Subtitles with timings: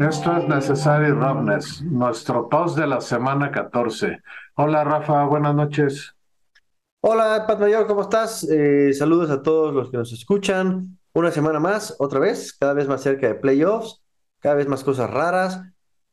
[0.00, 4.22] Esto es Necessary Roughness, nuestro post de la semana 14.
[4.54, 6.14] Hola Rafa, buenas noches.
[7.00, 8.44] Hola Pat Mayor, ¿cómo estás?
[8.50, 10.98] Eh, saludos a todos los que nos escuchan.
[11.12, 14.02] Una semana más, otra vez, cada vez más cerca de playoffs,
[14.40, 15.62] cada vez más cosas raras.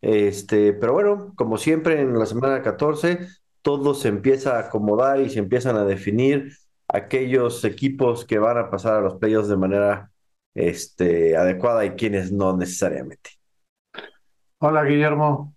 [0.01, 3.27] Este, pero bueno, como siempre en la semana 14,
[3.65, 6.51] todo se empieza a acomodar y se empiezan a definir
[6.87, 10.11] aquellos equipos que van a pasar a los playoffs de manera
[10.53, 13.31] este, adecuada y quienes no necesariamente.
[14.59, 15.55] Hola Guillermo.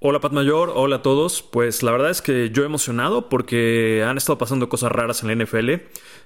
[0.00, 1.42] Hola Pat Mayor, hola a todos.
[1.42, 5.28] Pues la verdad es que yo he emocionado porque han estado pasando cosas raras en
[5.28, 5.74] la NFL,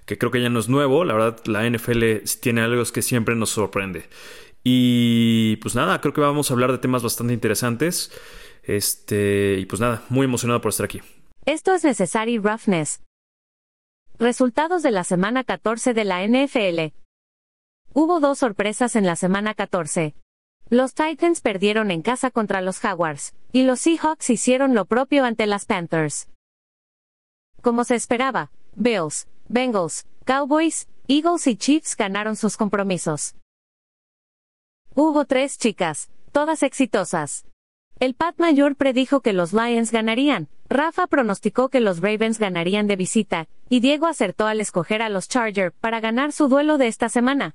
[0.06, 1.04] que creo que ya no es nuevo.
[1.04, 4.04] La verdad, la NFL tiene algo que siempre nos sorprende.
[4.62, 8.12] Y pues nada, creo que vamos a hablar de temas bastante interesantes.
[8.70, 11.00] Este, y pues nada, muy emocionado por estar aquí.
[11.44, 13.02] Esto es Necessary Roughness.
[14.16, 16.94] Resultados de la semana 14 de la NFL.
[17.94, 20.14] Hubo dos sorpresas en la semana 14.
[20.68, 25.46] Los Titans perdieron en casa contra los Jaguars, y los Seahawks hicieron lo propio ante
[25.46, 26.28] las Panthers.
[27.62, 33.34] Como se esperaba, Bills, Bengals, Cowboys, Eagles y Chiefs ganaron sus compromisos.
[34.94, 37.49] Hubo tres chicas, todas exitosas.
[38.00, 42.96] El Pat Mayor predijo que los Lions ganarían, Rafa pronosticó que los Ravens ganarían de
[42.96, 47.10] visita, y Diego acertó al escoger a los Chargers para ganar su duelo de esta
[47.10, 47.54] semana.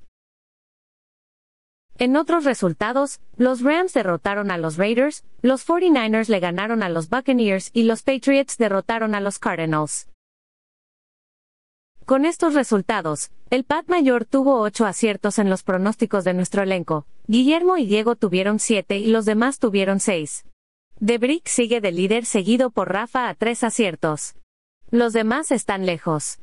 [1.97, 7.09] En otros resultados, los Rams derrotaron a los Raiders, los 49ers le ganaron a los
[7.09, 10.09] Buccaneers y los Patriots derrotaron a los Cardinals.
[12.05, 17.07] Con estos resultados, el Pat Mayor tuvo ocho aciertos en los pronósticos de nuestro elenco,
[17.27, 20.45] Guillermo y Diego tuvieron siete y los demás tuvieron seis.
[20.99, 24.35] Debrick sigue de líder seguido por Rafa a tres aciertos.
[24.91, 26.39] Los demás están lejos.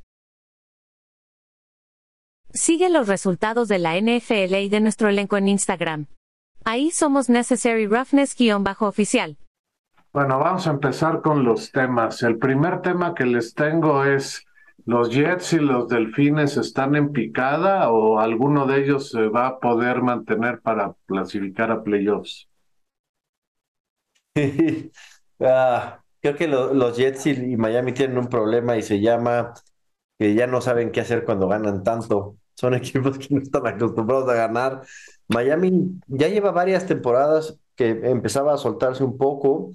[2.52, 6.06] Sigue los resultados de la NFL y de nuestro elenco en Instagram.
[6.64, 9.38] Ahí somos Necessary Roughness-oficial.
[10.12, 12.22] Bueno, vamos a empezar con los temas.
[12.22, 14.44] El primer tema que les tengo es,
[14.84, 19.60] ¿los Jets y los Delfines están en picada o alguno de ellos se va a
[19.60, 22.48] poder mantener para clasificar a playoffs?
[25.44, 29.54] Ah, creo que los Jets y Miami tienen un problema y se llama
[30.18, 32.38] que ya no saben qué hacer cuando ganan tanto.
[32.56, 34.82] Son equipos que no están acostumbrados a ganar.
[35.28, 39.72] Miami ya lleva varias temporadas que empezaba a soltarse un poco.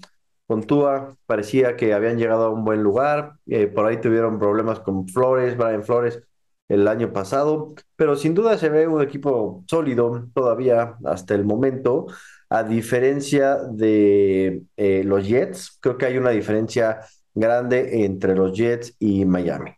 [0.48, 3.34] Con Tua parecía que habían llegado a un buen lugar.
[3.48, 6.22] Eh, por ahí tuvieron problemas con Flores, Brian Flores,
[6.70, 7.76] el año pasado.
[7.96, 12.08] Pero sin duda se ve un equipo sólido todavía hasta el momento.
[12.50, 17.02] A diferencia de eh, los Jets, creo que hay una diferencia
[17.34, 19.72] grande entre los Jets y Miami.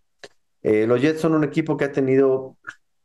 [0.62, 2.58] Eh, los Jets son un equipo que ha tenido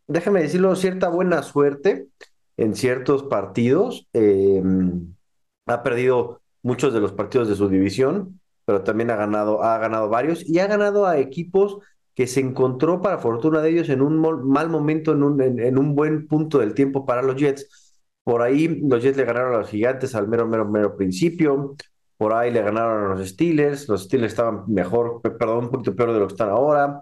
[0.06, 2.08] déjame decirlo, cierta buena suerte
[2.56, 4.08] en ciertos partidos.
[4.12, 5.14] Em,
[5.66, 10.08] ha perdido muchos de los partidos de su división, pero también ha ganado, ha ganado
[10.08, 11.78] varios y ha ganado a equipos
[12.14, 15.94] que se encontró, para fortuna de ellos, en un mal momento, en un, en, un
[15.94, 17.94] buen punto del tiempo para los Jets.
[18.22, 21.74] Por ahí los Jets le ganaron a los Gigantes al mero, mero, mero principio.
[22.16, 23.88] Por ahí le ganaron a los Steelers.
[23.88, 27.00] Los Steelers estaban mejor, perdón, un poquito peor de lo que están ahora.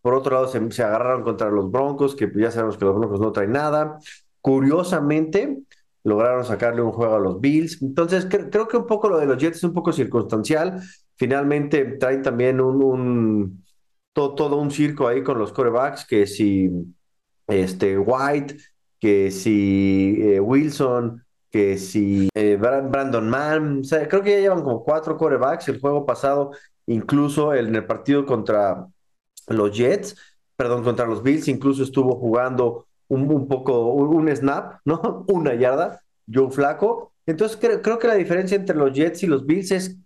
[0.00, 3.32] Por otro lado, se, agarraron contra los Broncos, que ya sabemos que los Broncos no
[3.32, 3.98] traen nada.
[4.40, 5.58] Curiosamente,
[6.04, 7.80] lograron sacarle un juego a los Bills.
[7.82, 10.82] Entonces, creo que un poco lo de los Jets es un poco circunstancial.
[11.16, 13.64] Finalmente, traen también un,
[14.12, 16.70] todo, un circo ahí con los corebacks, que si
[17.46, 18.56] este, White,
[18.98, 23.82] que si eh, Wilson, que si eh, Brandon Mann.
[23.82, 25.68] creo que ya llevan como cuatro corebacks.
[25.68, 26.52] El juego pasado,
[26.86, 28.86] incluso en el partido contra
[29.48, 30.16] los Jets,
[30.56, 35.24] perdón, contra los Bills, incluso estuvo jugando un, poco, un, snap, ¿no?
[35.28, 36.00] Una yarda,
[36.32, 37.12] Joe Flaco.
[37.26, 39.96] Entonces creo, que la diferencia entre los Jets y los Bills es,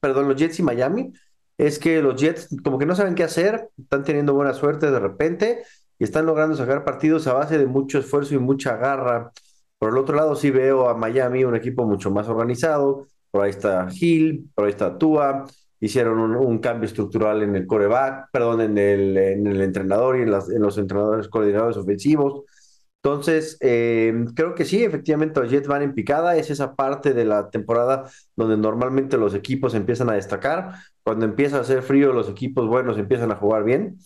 [0.00, 1.12] perdón, los Jets y Miami,
[1.58, 5.00] es que los Jets como que no saben qué hacer, están teniendo buena suerte de
[5.00, 5.62] repente
[5.98, 9.32] y están logrando sacar partidos a base de mucho esfuerzo y mucha garra.
[9.78, 13.50] Por el otro lado sí veo a Miami un equipo mucho más organizado, por ahí
[13.50, 15.46] está Hill, por ahí está Tua,
[15.80, 20.28] hicieron un, cambio estructural en el coreback, perdón, en el, en el entrenador y en,
[20.28, 22.44] en, los entrenadores coordinadores ofensivos.
[23.02, 27.24] Entonces, eh, creo que sí, efectivamente los Jets van en picada, es esa parte de
[27.24, 32.28] la temporada donde normalmente los equipos empiezan a destacar, cuando empieza a hacer frío los
[32.28, 33.96] equipos buenos empiezan a jugar bien,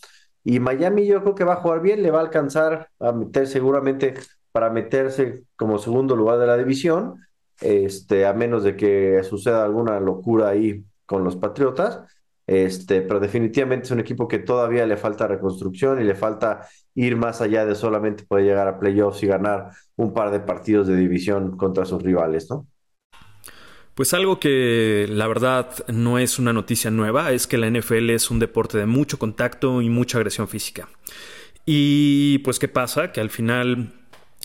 [0.45, 3.47] y Miami yo creo que va a jugar bien, le va a alcanzar a meter
[3.47, 4.13] seguramente
[4.53, 7.25] para meterse como segundo lugar de la división,
[7.59, 12.01] este, a menos de que suceda alguna locura ahí con los Patriotas.
[12.47, 17.15] Este, pero definitivamente es un equipo que todavía le falta reconstrucción y le falta ir
[17.15, 20.95] más allá de solamente poder llegar a playoffs y ganar un par de partidos de
[20.95, 22.67] división contra sus rivales, ¿no?
[23.95, 28.29] Pues algo que la verdad no es una noticia nueva es que la NFL es
[28.29, 30.89] un deporte de mucho contacto y mucha agresión física.
[31.65, 33.93] Y pues qué pasa, que al final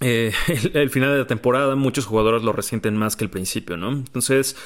[0.01, 0.33] eh,
[0.75, 3.91] el, final de la temporada muchos jugadores lo resienten más que el principio, ¿no?
[3.91, 4.57] Entonces,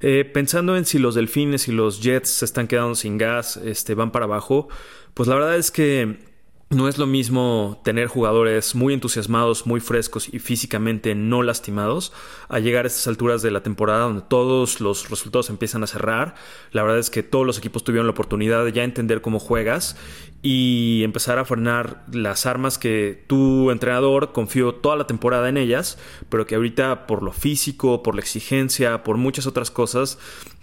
[0.00, 3.94] eh, pensando en si los delfines y los jets se están quedando sin gas, este,
[3.94, 4.68] van para abajo,
[5.14, 6.27] pues la verdad es que
[6.70, 12.12] no es lo mismo tener jugadores muy entusiasmados, muy frescos y físicamente no lastimados
[12.50, 16.34] a llegar a estas alturas de la temporada donde todos los resultados empiezan a cerrar.
[16.72, 19.96] La verdad es que todos los equipos tuvieron la oportunidad de ya entender cómo juegas
[20.42, 25.98] y empezar a frenar las armas que tu entrenador confió toda la temporada en ellas,
[26.28, 30.18] pero que ahorita por lo físico, por la exigencia, por muchas otras cosas,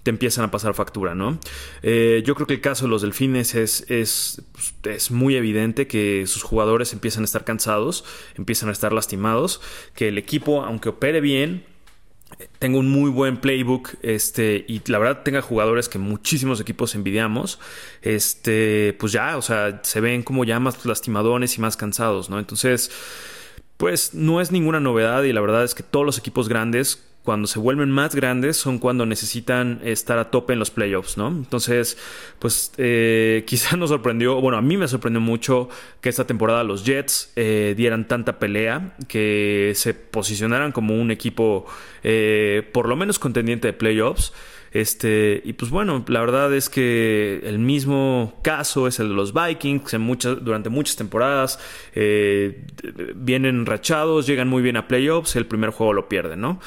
[0.06, 1.40] te empiezan a pasar factura, ¿no?
[1.82, 4.40] Eh, yo creo que el caso de los delfines es, es,
[4.84, 8.06] es, muy evidente que sus jugadores empiezan a estar cansados,
[8.36, 9.62] empiezan a estar lastimados,
[9.96, 11.66] que el equipo, aunque opere bien,
[12.60, 17.60] tenga un muy buen playbook este, y la verdad tenga jugadores que muchísimos equipos envidiamos,
[18.04, 22.38] este, pues ya, o sea, se ven como ya más lastimadones y más cansados, ¿no?
[22.38, 22.92] Entonces,
[23.78, 27.48] pues no es ninguna novedad y la verdad es que todos los equipos grandes cuando
[27.48, 31.28] se vuelven más grandes son cuando necesitan estar a tope en los playoffs, ¿no?
[31.28, 31.98] Entonces,
[32.38, 35.68] pues eh, quizá nos sorprendió, bueno, a mí me sorprendió mucho
[36.02, 41.66] que esta temporada los Jets eh, dieran tanta pelea, que se posicionaran como un equipo
[42.04, 44.32] eh, por lo menos contendiente de playoffs.
[44.72, 49.34] Este, y pues bueno, la verdad es que el mismo caso es el de los
[49.34, 51.60] Vikings, en muchas, durante muchas temporadas
[53.16, 56.60] vienen rachados, llegan muy bien a playoffs, el primer juego lo pierden, ¿no?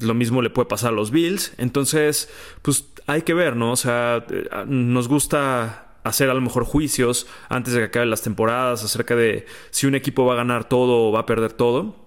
[0.00, 1.52] Lo mismo le puede pasar a los Bills.
[1.58, 2.28] Entonces,
[2.62, 3.72] pues hay que ver, ¿no?
[3.72, 4.24] O sea,
[4.66, 9.46] nos gusta hacer a lo mejor juicios antes de que acaben las temporadas acerca de
[9.70, 12.04] si un equipo va a ganar todo o va a perder todo.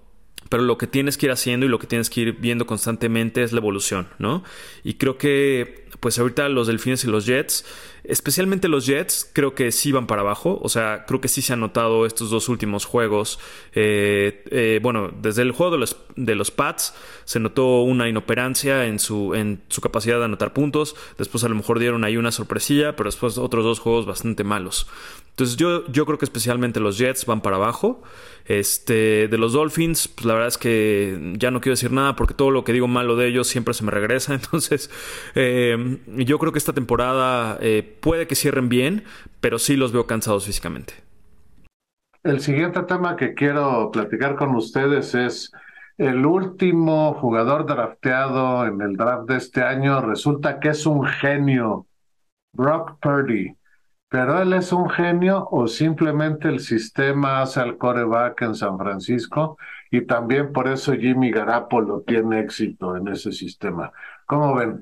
[0.49, 3.43] Pero lo que tienes que ir haciendo y lo que tienes que ir viendo constantemente
[3.43, 4.43] es la evolución, ¿no?
[4.83, 7.65] Y creo que, pues ahorita los Delfines y los Jets
[8.07, 11.51] Especialmente los Jets creo que sí van para abajo, o sea, creo que sí se
[11.51, 13.37] han notado estos dos últimos juegos.
[13.73, 16.93] Eh, eh, bueno, desde el juego de los, de los Pats
[17.25, 21.55] se notó una inoperancia en su, en su capacidad de anotar puntos, después a lo
[21.55, 24.87] mejor dieron ahí una sorpresilla, pero después otros dos juegos bastante malos.
[25.37, 28.01] Entonces yo, yo creo que especialmente los Jets van para abajo.
[28.45, 32.33] Este, de los Dolphins, pues la verdad es que ya no quiero decir nada porque
[32.33, 34.33] todo lo que digo malo de ellos siempre se me regresa.
[34.33, 34.89] Entonces,
[35.35, 37.59] eh, yo creo que esta temporada
[37.99, 39.03] puede que cierren bien,
[39.39, 40.95] pero sí los veo cansados físicamente.
[42.23, 45.51] El siguiente tema que quiero platicar con ustedes es
[45.99, 50.01] el último jugador drafteado en el draft de este año.
[50.01, 51.85] Resulta que es un genio,
[52.53, 53.56] Brock Purdy.
[54.09, 59.57] Pero él es un genio o simplemente el sistema hace al coreback en San Francisco
[59.91, 63.91] y también por eso Jimmy Garapolo tiene éxito en ese sistema.
[64.25, 64.81] ¿Cómo ven?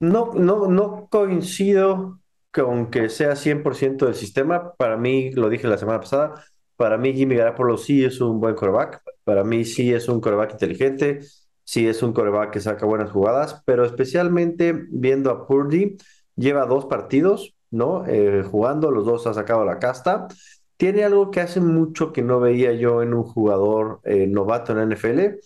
[0.00, 2.20] No, no, no coincido
[2.52, 4.74] con que sea 100% del sistema.
[4.74, 6.42] Para mí, lo dije la semana pasada,
[6.76, 9.02] para mí Jimmy Garapolo sí es un buen coreback.
[9.24, 11.20] Para mí sí es un coreback inteligente,
[11.64, 15.96] sí es un coreback que saca buenas jugadas, pero especialmente viendo a Purdy,
[16.40, 18.06] lleva dos partidos, ¿no?
[18.06, 20.26] Eh, jugando, los dos ha sacado la casta.
[20.76, 24.78] Tiene algo que hace mucho que no veía yo en un jugador eh, novato en
[24.78, 25.38] la NFL,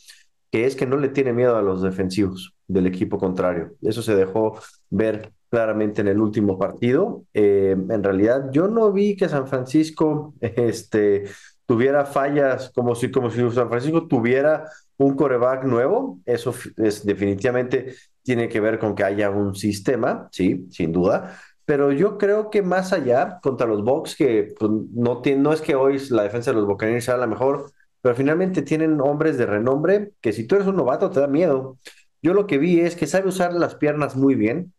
[0.51, 3.73] que es que no le tiene miedo a los defensivos del equipo contrario.
[3.83, 4.59] Eso se dejó
[4.91, 7.25] ver claramente en el último partido.
[7.35, 11.25] Eh, en realidad, yo no vi que San Francisco este,
[11.67, 14.65] tuviera fallas como si, como si San Francisco tuviera
[14.97, 16.21] un coreback nuevo.
[16.25, 21.39] Eso es, definitivamente tiene que ver con que haya un sistema, sí, sin duda.
[21.65, 25.61] Pero yo creo que más allá, contra los Bucks, que pues, no, tiene, no es
[25.63, 27.71] que hoy la defensa de los Buccaneers sea la mejor,
[28.03, 31.79] pero finalmente tienen hombres de renombre que si tú eres un novato te da miedo.
[32.23, 34.73] Yo lo que vi es que sabe usar las piernas muy bien.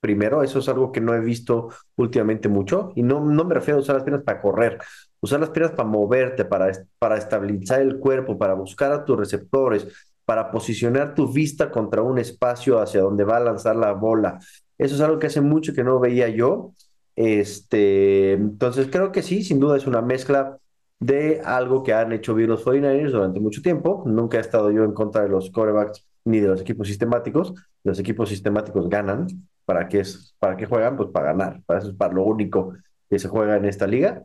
[0.00, 2.92] Primero, eso es algo que no he visto últimamente mucho.
[2.94, 4.78] Y no, no me refiero a usar las piernas para correr,
[5.20, 9.86] usar las piernas para moverte, para, para estabilizar el cuerpo, para buscar a tus receptores,
[10.26, 14.38] para posicionar tu vista contra un espacio hacia donde va a lanzar la bola.
[14.76, 16.72] Eso es algo que hace mucho que no veía yo.
[17.14, 20.58] Este, entonces creo que sí, sin duda es una mezcla
[20.98, 24.02] de algo que han hecho bien los 49ers durante mucho tiempo.
[24.06, 27.54] Nunca he estado yo en contra de los corebacks ni de los equipos sistemáticos.
[27.84, 29.28] Los equipos sistemáticos ganan.
[29.64, 30.96] ¿Para qué, es, ¿Para qué juegan?
[30.96, 31.62] Pues para ganar.
[31.66, 32.74] Para eso es para lo único
[33.08, 34.24] que se juega en esta liga.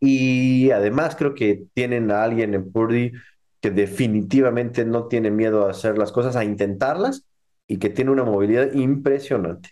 [0.00, 3.12] Y además creo que tienen a alguien en Purdy
[3.60, 7.24] que definitivamente no tiene miedo a hacer las cosas, a intentarlas.
[7.68, 9.70] y que tiene una movilidad impresionante.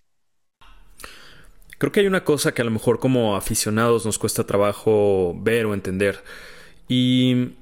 [1.78, 5.66] Creo que hay una cosa que a lo mejor como aficionados nos cuesta trabajo ver
[5.66, 6.24] o entender.
[6.88, 7.52] Y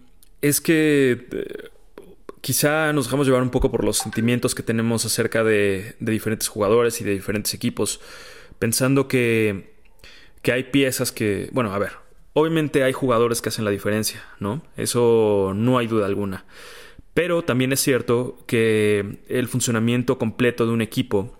[0.40, 1.70] es que eh,
[2.40, 7.00] quizá nos dejamos llevar un poco por los sentimientos que tenemos acerca de, diferentes jugadores
[7.00, 8.00] y de diferentes equipos,
[8.58, 9.72] pensando que,
[10.42, 12.01] que hay piezas que, bueno, a ver,
[12.32, 14.62] obviamente hay jugadores que hacen la diferencia, ¿no?
[14.76, 16.44] Eso no hay duda alguna.
[17.14, 21.38] Pero también es cierto que el funcionamiento completo de un equipo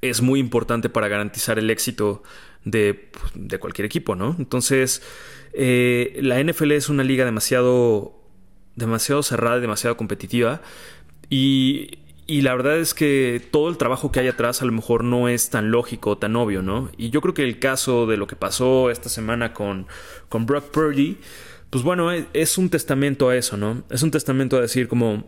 [0.00, 2.22] es muy importante para garantizar el éxito
[2.64, 4.36] de, pues, cualquier equipo, ¿no?
[4.38, 5.02] Entonces,
[5.52, 8.22] eh, la NFL es una liga demasiado,
[8.76, 10.62] demasiado cerrada y demasiado competitiva.
[11.28, 15.04] Y, y, la verdad es que todo el trabajo que hay atrás a lo mejor
[15.04, 16.90] no es tan lógico, tan obvio, ¿no?
[16.96, 19.86] Y yo creo que el caso de lo que pasó esta semana con,
[20.28, 21.18] con Brock Purdy,
[21.70, 23.82] pues bueno, es, es un testamento a eso, ¿no?
[23.90, 25.24] Es un testamento a decir como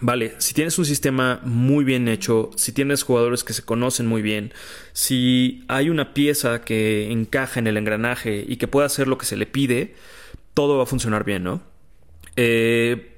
[0.00, 4.20] Vale, si tienes un sistema muy bien hecho, si tienes jugadores que se conocen muy
[4.20, 4.52] bien,
[4.92, 9.26] si hay una pieza que encaja en el engranaje y que pueda hacer lo que
[9.26, 9.94] se le pide,
[10.54, 11.62] todo va a funcionar bien, ¿no?
[12.36, 13.15] Eh,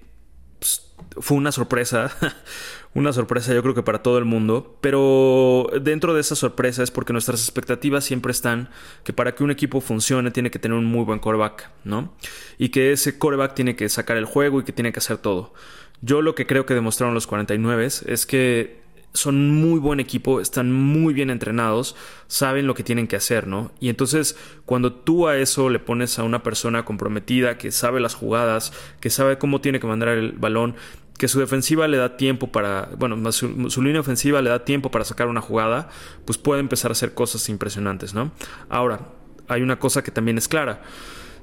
[1.20, 2.10] fue una sorpresa,
[2.94, 6.90] una sorpresa yo creo que para todo el mundo, pero dentro de esa sorpresa es
[6.90, 8.70] porque nuestras expectativas siempre están
[9.04, 12.12] que para que un equipo funcione tiene que tener un muy buen coreback, ¿no?
[12.58, 15.54] Y que ese coreback tiene que sacar el juego y que tiene que hacer todo.
[16.00, 20.72] Yo lo que creo que demostraron los 49 es que son muy buen equipo, están
[20.72, 21.96] muy bien entrenados,
[22.26, 23.72] saben lo que tienen que hacer, ¿no?
[23.80, 28.14] Y entonces, cuando tú a eso le pones a una persona comprometida, que sabe las
[28.14, 30.76] jugadas, que sabe cómo tiene que mandar el balón,
[31.18, 35.04] que su defensiva le da tiempo para, bueno, su, línea ofensiva le da tiempo para
[35.04, 35.90] sacar una jugada,
[36.24, 38.32] pues puede empezar a hacer cosas impresionantes, ¿no?
[38.68, 39.00] Ahora,
[39.48, 40.82] hay una cosa que también es clara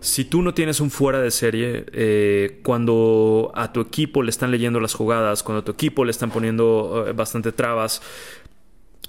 [0.05, 4.51] si tú no tienes un fuera de serie, eh, cuando a tu equipo le están
[4.51, 8.03] leyendo las jugadas, cuando a tu equipo le están poniendo eh, bastante trabas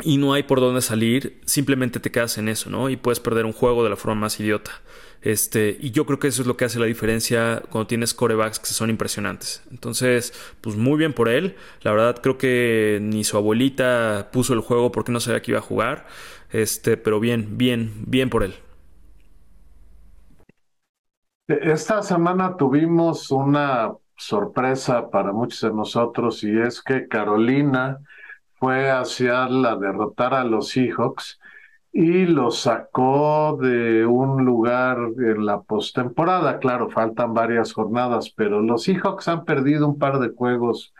[0.02, 2.88] y no hay por dónde salir, simplemente te quedas en eso, ¿no?
[2.88, 4.70] Y puedes perder un juego de la forma más idiota.
[5.22, 8.58] Este, y yo creo que eso es lo que hace la diferencia cuando tienes corebacks
[8.60, 9.62] que son impresionantes.
[9.70, 11.56] Entonces, pues muy bien por él.
[11.82, 15.60] La verdad creo que ni su abuelita puso el juego porque no sabía que iba
[15.60, 16.06] a jugar.
[16.52, 18.54] Este, pero bien, bien, bien por él.
[21.48, 27.98] Esta semana tuvimos una sorpresa para muchos de nosotros y es que Carolina
[28.54, 31.38] fue hacia la derrotar a los Seahawks
[31.98, 36.58] y los sacó de un lugar en la postemporada.
[36.58, 40.92] Claro, faltan varias jornadas, pero los Seahawks han perdido un par de juegos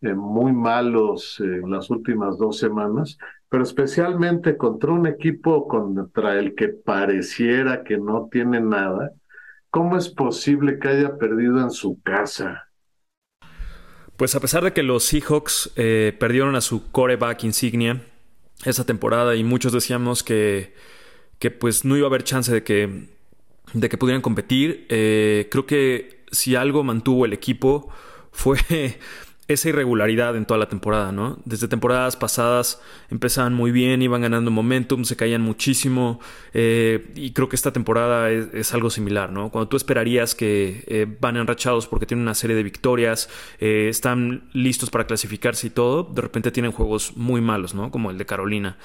[0.00, 3.18] eh, muy malos en las últimas dos semanas,
[3.48, 9.12] pero especialmente contra un equipo contra el que pareciera que no tiene nada
[9.70, 12.68] ¿Cómo es posible que haya perdido en su casa?
[14.16, 18.02] Pues a pesar de que los Seahawks eh, perdieron a su coreback insignia
[18.64, 20.74] esa temporada y muchos decíamos que,
[21.38, 23.08] que pues no iba a haber chance de que,
[23.72, 27.88] de que pudieran competir, eh, creo que si algo mantuvo el equipo
[28.32, 28.58] fue
[29.48, 31.38] esa irregularidad en toda la temporada, ¿no?
[31.46, 36.20] Desde temporadas pasadas empezaban muy bien, iban ganando momentum, se caían muchísimo
[36.52, 39.50] eh, y creo que esta temporada es, algo similar, ¿no?
[39.50, 44.50] Cuando tú esperarías que eh, van enrachados porque tienen una serie de victorias, eh, están
[44.52, 47.90] listos para clasificarse y todo, de repente tienen juegos muy malos, ¿no?
[47.90, 48.76] Como el de Carolina.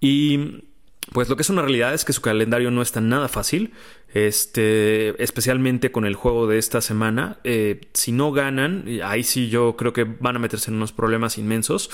[0.00, 0.64] Y
[1.12, 3.72] pues lo que es una realidad es que su calendario no está nada fácil,
[4.12, 7.38] este, especialmente con el juego de esta semana.
[7.44, 11.38] Eh, si no ganan, ahí sí yo creo que van a meterse en unos problemas
[11.38, 11.90] inmensos.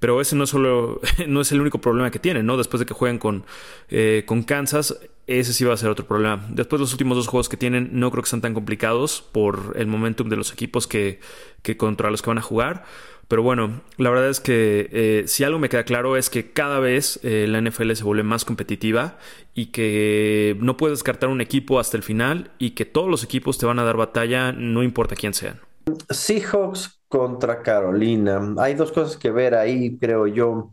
[0.00, 2.56] Pero ese no es solo, no es el único problema que tienen, ¿no?
[2.56, 3.44] Después de que jueguen con,
[3.90, 6.44] eh, con Kansas, ese sí va a ser otro problema.
[6.48, 9.86] Después los últimos dos juegos que tienen no creo que sean tan complicados por el
[9.86, 11.20] momentum de los equipos que,
[11.62, 12.84] que contra los que van a jugar.
[13.30, 16.80] Pero bueno, la verdad es que eh, si algo me queda claro es que cada
[16.80, 19.18] vez eh, la NFL se vuelve más competitiva
[19.54, 23.56] y que no puedes descartar un equipo hasta el final y que todos los equipos
[23.56, 25.60] te van a dar batalla, no importa quién sean.
[26.08, 28.56] Seahawks contra Carolina.
[28.58, 30.72] Hay dos cosas que ver ahí, creo yo.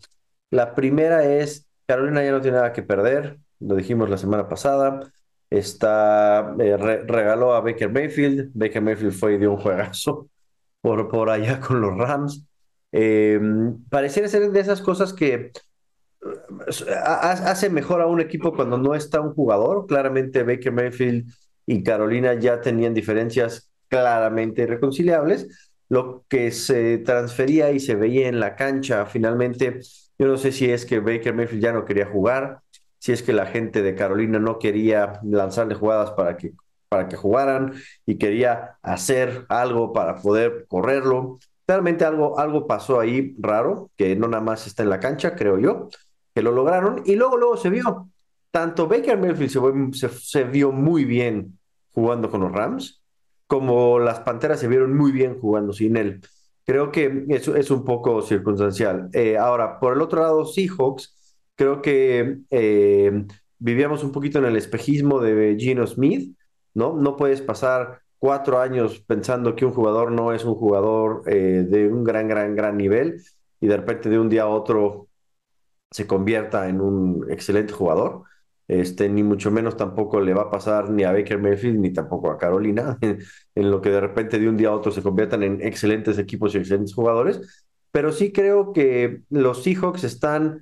[0.50, 5.02] La primera es, Carolina ya no tiene nada que perder, lo dijimos la semana pasada.
[5.52, 8.50] Está, eh, regaló a Baker Mayfield.
[8.56, 10.28] Baker Mayfield fue y dio un juegazo
[10.82, 12.46] por, por allá con los Rams.
[12.92, 13.40] Eh,
[13.90, 15.52] pareciera ser de esas cosas que eh,
[17.04, 19.86] hace mejor a un equipo cuando no está un jugador.
[19.88, 21.32] Claramente Baker Mayfield
[21.66, 25.72] y Carolina ya tenían diferencias claramente irreconciliables.
[25.90, 29.80] Lo que se transfería y se veía en la cancha, finalmente,
[30.20, 32.60] yo no sé si es que Baker Mayfield ya no quería jugar,
[33.00, 36.54] si es que la gente de Carolina no quería lanzarle jugadas para que,
[36.90, 37.74] para que jugaran
[38.06, 41.40] y quería hacer algo para poder correrlo.
[41.66, 45.60] Claramente algo, algo pasó ahí raro, que no nada más está en la cancha, creo
[45.60, 45.90] yo,
[46.34, 47.04] que lo lograron.
[47.06, 48.10] Y luego, luego se vio.
[48.52, 51.60] Tanto Baker Mayfield se, se, vio muy bien
[51.92, 53.04] jugando con los Rams,
[53.46, 56.22] como las Panteras se vieron muy bien jugando sin él.
[56.66, 59.10] Creo que eso es un poco circunstancial.
[59.14, 63.26] Eh, ahora, por el otro lado, Seahawks, creo que eh,
[63.58, 66.38] vivíamos un poquito en el espejismo de Gino Smith,
[66.78, 66.96] ¿no?
[66.96, 71.88] No puedes pasar cuatro años pensando que un jugador no es un jugador eh, de
[71.88, 73.22] un gran, gran, gran nivel
[73.60, 75.08] y de repente de un día a otro
[75.90, 78.24] se convierta en un excelente jugador.
[78.68, 82.30] Este, ni mucho menos tampoco le va a pasar ni a Baker Mayfield ni tampoco
[82.30, 82.98] a Carolina,
[83.56, 86.54] en, lo que de repente de un día a otro se conviertan en excelentes equipos
[86.54, 87.66] y excelentes jugadores.
[87.92, 90.62] Pero sí creo que los Seahawks están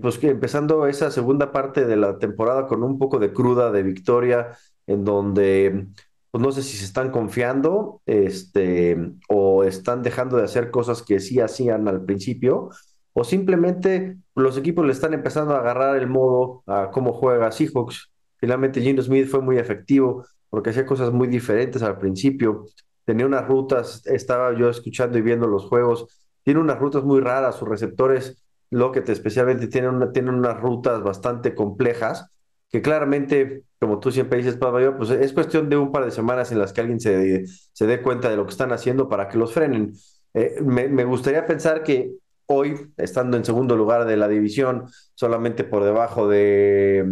[0.00, 4.56] pues, empezando esa segunda parte de la temporada con un poco de cruda de victoria,
[4.86, 5.86] en donde
[6.30, 11.18] pues no sé si se están confiando este, o están dejando de hacer cosas que
[11.18, 12.68] sí hacían al principio,
[13.14, 18.10] o simplemente los equipos le están empezando a agarrar el modo a cómo juega Seahawks.
[18.36, 22.66] Finalmente Gino Smith fue muy efectivo porque hacía cosas muy diferentes al principio.
[23.06, 27.56] Tenía unas rutas, estaba yo escuchando y viendo los juegos, tiene unas rutas muy raras,
[27.56, 32.35] sus receptores Lockett especialmente tienen, tienen unas rutas bastante complejas
[32.70, 36.52] que claramente, como tú siempre dices, Pablo, pues es cuestión de un par de semanas
[36.52, 39.38] en las que alguien se, se dé cuenta de lo que están haciendo para que
[39.38, 39.94] los frenen.
[40.34, 42.12] Eh, me, me, gustaría pensar que
[42.46, 47.04] hoy, estando en segundo lugar de la división, solamente por debajo de,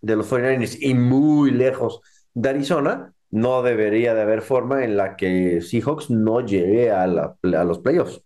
[0.00, 2.00] de los 49ers y muy lejos
[2.34, 7.36] de Arizona, no debería de haber forma en la que Seahawks no llegue a, la,
[7.42, 8.22] a los playoffs.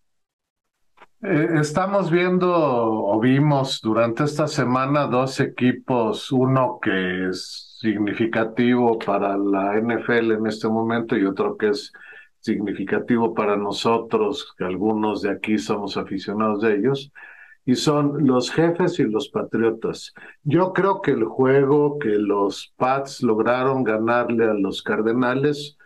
[1.21, 9.37] Eh, estamos viendo o vimos durante esta semana dos equipos, uno que es significativo para
[9.37, 11.93] la NFL en este momento y otro que es
[12.39, 17.13] significativo para nosotros, que algunos de aquí somos aficionados de ellos,
[17.65, 20.15] y son los jefes y los patriotas.
[20.45, 25.77] Yo creo que el juego que los Pats lograron ganarle a los Cardenales,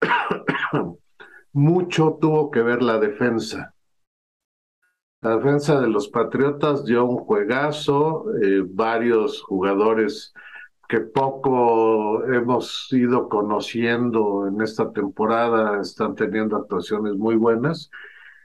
[1.52, 3.73] mucho tuvo que ver la defensa
[5.24, 10.34] la defensa de los Patriotas dio un juegazo, eh, varios jugadores
[10.86, 17.90] que poco hemos ido conociendo en esta temporada están teniendo actuaciones muy buenas.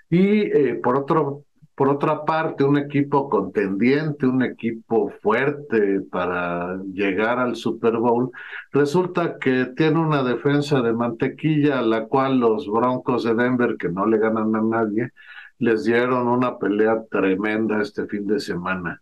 [0.10, 1.44] Y eh, por, otro,
[1.76, 8.32] por otra parte, un equipo contendiente, un equipo fuerte para llegar al Super Bowl,
[8.72, 13.89] resulta que tiene una defensa de mantequilla a la cual los Broncos de Denver, que
[13.89, 15.12] no le ganan a nadie,
[15.60, 19.02] les dieron una pelea tremenda este fin de semana.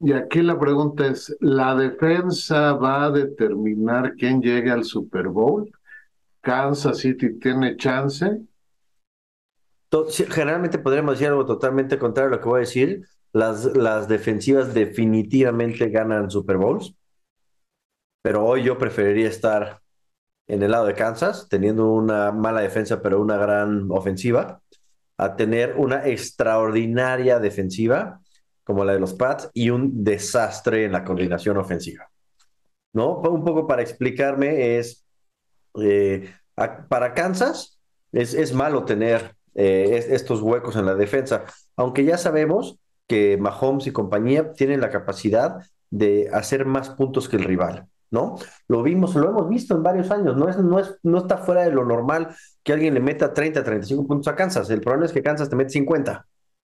[0.00, 5.70] Y aquí la pregunta es, ¿la defensa va a determinar quién llegue al Super Bowl?
[6.40, 8.40] ¿Kansas City tiene chance?
[10.28, 13.06] Generalmente podríamos decir algo totalmente contrario a lo que voy a decir.
[13.32, 16.94] Las, las defensivas definitivamente ganan Super Bowls,
[18.22, 19.80] pero hoy yo preferiría estar
[20.48, 24.62] en el lado de Kansas, teniendo una mala defensa, pero una gran ofensiva
[25.20, 28.20] a tener una extraordinaria defensiva
[28.64, 32.10] como la de los Pats y un desastre en la coordinación ofensiva.
[32.94, 33.18] ¿No?
[33.18, 35.04] Un poco para explicarme es,
[35.78, 36.32] eh,
[36.88, 37.78] para Kansas
[38.12, 41.44] es, es malo tener eh, estos huecos en la defensa,
[41.76, 45.58] aunque ya sabemos que Mahomes y compañía tienen la capacidad
[45.90, 47.88] de hacer más puntos que el rival.
[48.10, 48.36] ¿No?
[48.68, 51.62] Lo vimos, lo hemos visto en varios años, no, es, no, es, no está fuera
[51.62, 55.12] de lo normal que alguien le meta 30, 35 puntos a Kansas, el problema es
[55.12, 56.26] que Kansas te mete 50,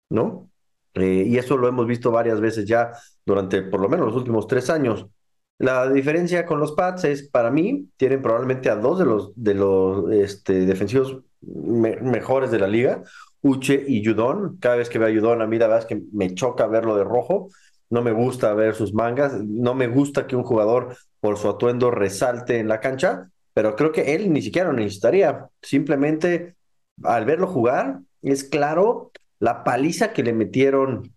[0.10, 0.50] ¿no?
[0.94, 2.92] Eh, y eso lo hemos visto varias veces ya
[3.26, 5.08] durante por lo menos los últimos tres años.
[5.58, 9.54] La diferencia con los Pats es, para mí, tienen probablemente a dos de los, de
[9.54, 13.04] los este, defensivos mejores de la liga,
[13.42, 14.58] Uche y Judon.
[14.60, 16.96] Cada vez que veo a Judon, a mí la verdad es que me choca verlo
[16.96, 17.50] de rojo
[17.94, 21.90] no me gusta ver sus mangas, no me gusta que un jugador por su atuendo
[21.90, 25.48] resalte en la cancha, pero creo que él ni siquiera lo necesitaría.
[25.62, 26.56] Simplemente
[27.02, 31.16] al verlo jugar, es claro la paliza que le metieron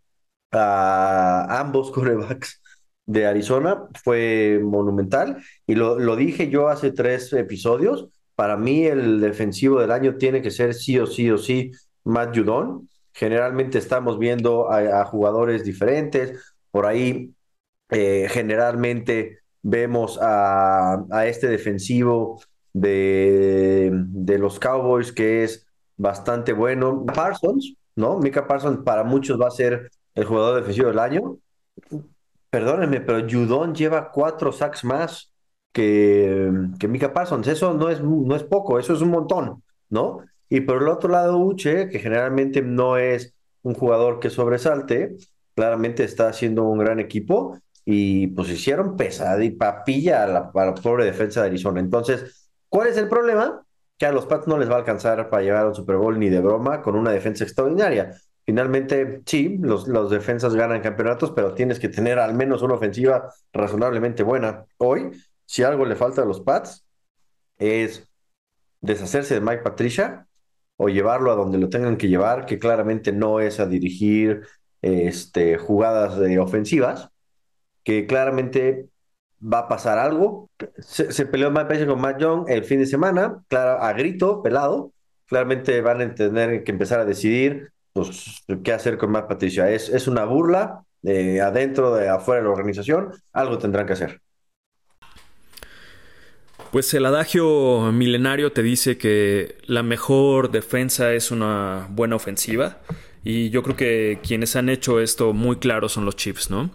[0.53, 2.63] a ambos corebacks
[3.05, 8.07] de Arizona fue monumental y lo, lo dije yo hace tres episodios.
[8.37, 11.73] Para mí el defensivo del año tiene que ser sí o sí o sí
[12.05, 12.89] Matt Judon.
[13.13, 17.35] Generalmente estamos viendo a, jugadores diferentes, por ahí
[17.91, 22.41] eh, generalmente vemos a, este defensivo
[22.73, 27.05] de, de, los Cowboys que es bastante bueno.
[27.05, 28.19] Parsons, ¿no?
[28.19, 31.39] Mika Parsons para muchos va a ser el jugador defensivo del año.
[32.49, 35.33] Perdónenme, pero Judon lleva cuatro sacks más
[35.73, 36.49] que,
[36.79, 37.49] que Mika Parsons.
[37.49, 40.21] Eso no es, no es poco, eso es un montón, ¿no?
[40.49, 45.17] Y por el otro lado, Uche, que generalmente no es un jugador que sobresalte,
[45.57, 51.05] claramente está haciendo un gran equipo y pues hicieron pesada y papilla a la, pobre
[51.05, 51.81] defensa de Arizona.
[51.81, 53.65] Entonces, ¿cuál es el problema?
[53.97, 56.29] Que a los Pats no les va a alcanzar para llegar al Super Bowl ni
[56.29, 58.13] de broma con una defensa extraordinaria.
[58.45, 63.33] Finalmente, sí, los, los defensas ganan campeonatos, pero tienes que tener al menos una ofensiva
[63.53, 64.67] razonablemente buena.
[64.79, 65.13] Hoy,
[65.45, 66.85] si algo le falta a los Pats,
[67.57, 68.09] es
[68.81, 70.27] deshacerse de Mike Patricia
[70.77, 74.43] o llevarlo a donde lo tengan que llevar, que claramente no es a dirigir
[74.83, 77.11] este, jugadas de ofensivas,
[77.87, 78.89] que claramente
[79.41, 80.51] va a pasar algo.
[80.81, 84.93] Se, peleó Mike Patricia con Matt Young el fin de semana, claro, a grito, pelado.
[85.27, 89.71] Claramente van a tener que empezar a decidir pues, qué hacer con Mike Patricia.
[89.71, 94.21] Es, es una burla de adentro, de afuera de la organización, algo tendrán que hacer.
[96.73, 102.79] Pues el adagio milenario te dice que la mejor defensa es una buena ofensiva.
[103.29, 106.71] Y yo creo que quienes han hecho esto muy claro son los Chiefs, ¿no?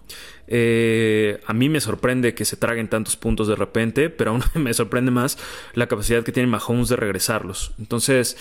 [0.48, 4.74] Eh, a mí me sorprende que se traguen tantos puntos de repente, pero aún me
[4.74, 5.38] sorprende más
[5.76, 7.72] la capacidad que tiene Mahomes de regresarlos.
[7.80, 8.36] Entonces,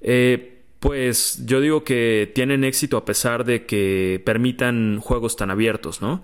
[0.00, 6.00] eh, pues yo digo que tienen éxito a pesar de que permitan juegos tan abiertos,
[6.00, 6.22] ¿no?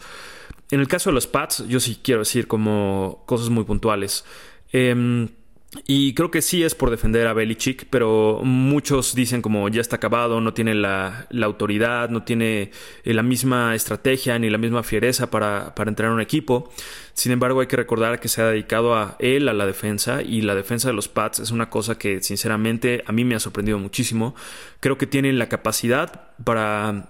[0.70, 4.24] En el caso de los Pats, yo sí quiero decir como cosas muy puntuales.
[4.70, 5.28] Em,
[5.86, 9.96] y creo que sí es por defender a Belichick, pero muchos dicen como ya está
[9.96, 12.70] acabado, no tiene la, autoridad, no tiene
[13.04, 16.70] eh, la misma estrategia ni la misma fiereza para, para entrenar un equipo.
[17.14, 20.42] Sin embargo, hay que recordar que se ha dedicado a él, a la defensa, y
[20.42, 23.78] la defensa de los Pats es una cosa que sinceramente a mí me ha sorprendido
[23.78, 24.34] muchísimo.
[24.80, 27.08] Creo que tienen la capacidad para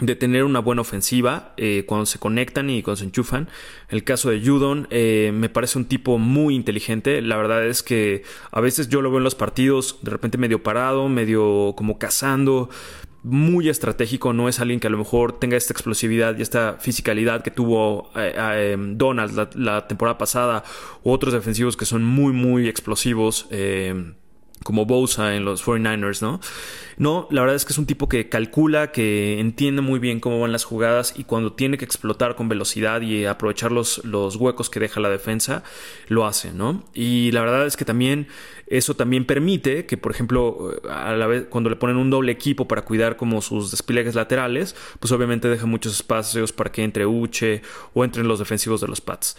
[0.00, 3.48] de tener una buena ofensiva eh, cuando se conectan y cuando se enchufan.
[3.88, 7.20] El caso de Judon eh, me parece un tipo muy inteligente.
[7.22, 10.62] La verdad es que a veces yo lo veo en los partidos de repente medio
[10.62, 12.70] parado, medio como cazando,
[13.22, 14.32] muy estratégico.
[14.32, 18.10] No es alguien que a lo mejor tenga esta explosividad y esta fisicalidad que tuvo
[18.16, 20.64] eh, Donald la, la, temporada pasada
[21.04, 23.48] u otros defensivos que son muy, muy explosivos
[24.64, 26.40] como Bosa en los 49ers, ¿no?
[26.98, 30.38] No, la verdad es que es un tipo que calcula, que entiende muy bien cómo
[30.38, 34.68] van las jugadas y cuando tiene que explotar con velocidad y aprovechar los, los huecos
[34.68, 35.62] que deja la defensa,
[36.08, 36.84] lo hace, ¿no?
[36.92, 38.28] Y la verdad es que también
[38.66, 42.68] eso también permite que, por ejemplo, a la vez, cuando le ponen un doble equipo
[42.68, 47.62] para cuidar como sus despliegues laterales, pues obviamente deja muchos espacios para que entre Uche
[47.94, 49.36] o entren los defensivos de los Pats.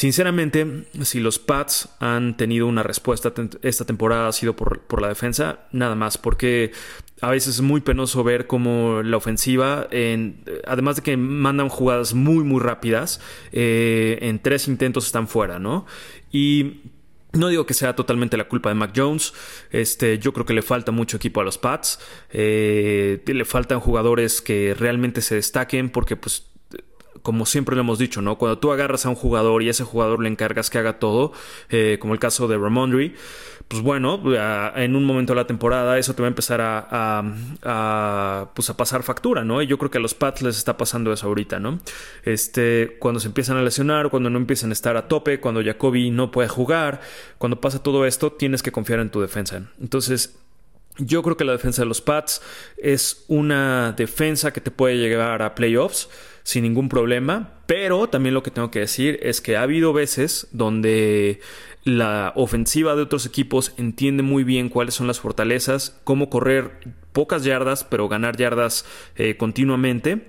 [0.00, 5.66] Sinceramente, si los Pats han tenido una respuesta esta temporada ha sido por, la defensa,
[5.72, 6.72] nada más, porque
[7.20, 12.14] a veces es muy penoso ver cómo la ofensiva, en, además de que mandan jugadas
[12.14, 13.20] muy, muy rápidas,
[13.52, 15.84] eh, en tres intentos están fuera, ¿no?
[16.32, 16.80] Y
[17.34, 19.34] no digo que sea totalmente la culpa de Mac Jones.
[19.70, 22.00] Este, yo creo que le falta mucho equipo a los Pats.
[22.30, 26.49] Eh, le faltan jugadores que realmente se destaquen porque pues
[27.22, 28.38] como siempre lo hemos dicho, ¿no?
[28.38, 31.32] Cuando tú agarras a un jugador y a ese jugador le encargas que haga todo,
[31.68, 33.14] eh, como el caso de Ramondre,
[33.68, 34.20] pues bueno,
[34.74, 39.04] en un momento de la temporada eso te va a empezar a, pues a pasar
[39.04, 39.62] factura, ¿no?
[39.62, 41.78] Y yo creo que a los Pats les está pasando eso ahorita, ¿no?
[42.24, 46.10] Este, cuando se empiezan a lesionar, cuando no empiezan a estar a tope, cuando Jacoby
[46.10, 47.00] no puede jugar,
[47.38, 49.62] cuando pasa todo esto, tienes que confiar en tu defensa.
[49.80, 50.36] Entonces,
[50.98, 52.42] yo creo que la defensa de los Pats
[52.76, 56.08] es una defensa que te puede llegar a playoffs
[56.42, 60.48] sin ningún problema, pero también lo que tengo que decir es que ha habido veces
[60.52, 61.40] donde
[61.84, 66.72] la ofensiva de otros equipos entiende muy bien cuáles son las fortalezas, cómo correr
[67.12, 68.84] pocas yardas, pero ganar yardas
[69.16, 70.26] eh, continuamente.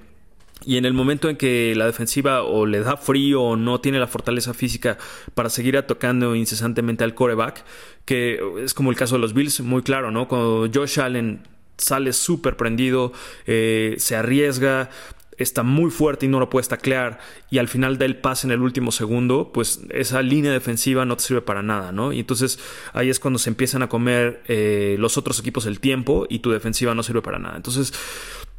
[0.64, 4.00] Y en el momento en que la defensiva o le da frío o no tiene
[4.00, 4.98] la fortaleza física
[5.34, 7.66] para seguir atacando incesantemente al coreback,
[8.06, 10.28] que es como el caso de los Bills, muy claro, ¿no?
[10.28, 11.42] Cuando Josh Allen
[11.78, 13.12] sale súper prendido,
[13.48, 14.92] eh, se arriesga,
[15.38, 18.52] está muy fuerte y no lo puedes taclear y al final da el pase en
[18.52, 22.14] el último segundo, pues esa línea defensiva no te sirve para nada, ¿no?
[22.14, 22.60] Y entonces
[22.94, 26.52] ahí es cuando se empiezan a comer eh, los otros equipos el tiempo y tu
[26.52, 27.56] defensiva no sirve para nada.
[27.56, 27.94] Entonces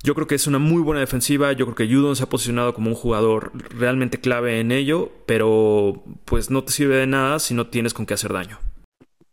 [0.03, 2.75] yo creo que es una muy buena defensiva, yo creo que Judon se ha posicionado
[2.75, 7.55] como un jugador realmente clave en ello, pero pues no te sirve de nada si
[7.55, 8.59] no tienes con qué hacer daño.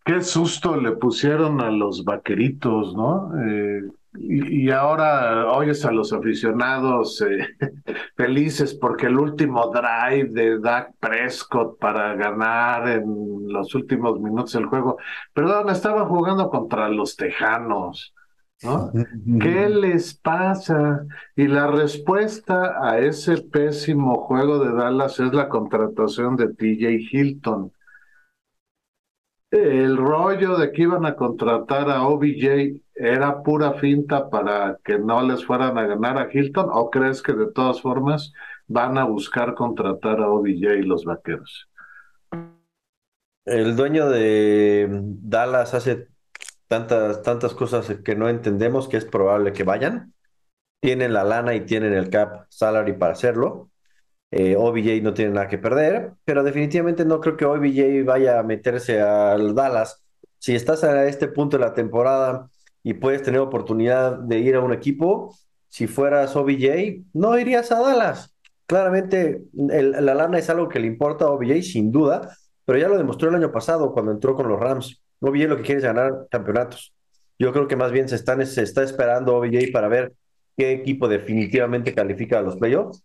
[0.05, 3.31] Qué susto le pusieron a los vaqueritos, ¿no?
[3.43, 3.81] Eh,
[4.13, 7.47] y, ahora oyes a los aficionados eh,
[8.15, 13.03] felices porque el último drive de Dak Prescott para ganar en
[13.47, 14.97] los últimos minutos del juego,
[15.33, 18.13] perdón, estaba jugando contra los Tejanos.
[18.63, 18.91] ¿no?
[19.39, 21.05] ¿Qué les pasa?
[21.35, 27.71] Y la respuesta a ese pésimo juego de Dallas es la contratación de TJ Hilton
[29.51, 35.21] el rollo de que iban a contratar a OBJ era pura finta para que no
[35.23, 38.31] les fueran a ganar a Hilton o crees que de todas formas
[38.67, 41.67] van a buscar contratar a OBJ y los vaqueros?
[43.45, 46.07] El dueño de Dallas hace
[46.67, 50.13] tantas, tantas cosas que no entendemos que es probable que vayan.
[50.81, 53.68] Tienen la lana y tienen el cap salary para hacerlo.
[54.31, 58.43] Eh, OBJ no tiene nada que perder, pero definitivamente no creo que OBJ vaya a
[58.43, 60.03] meterse al Dallas.
[60.37, 62.49] Si estás a este punto de la temporada
[62.83, 65.35] y puedes tener oportunidad de ir a un equipo,
[65.67, 68.35] si fueras OBJ, no irías a Dallas.
[68.67, 72.97] Claramente la lana es algo que le importa a OBJ, sin duda, pero ya lo
[72.97, 75.01] demostró el año pasado cuando entró con los Rams.
[75.21, 76.93] OBJ lo que quiere es ganar campeonatos.
[77.39, 80.13] Yo creo que más bien se, se está esperando OBJ para ver
[80.55, 83.03] qué equipo definitivamente califica a los playoffs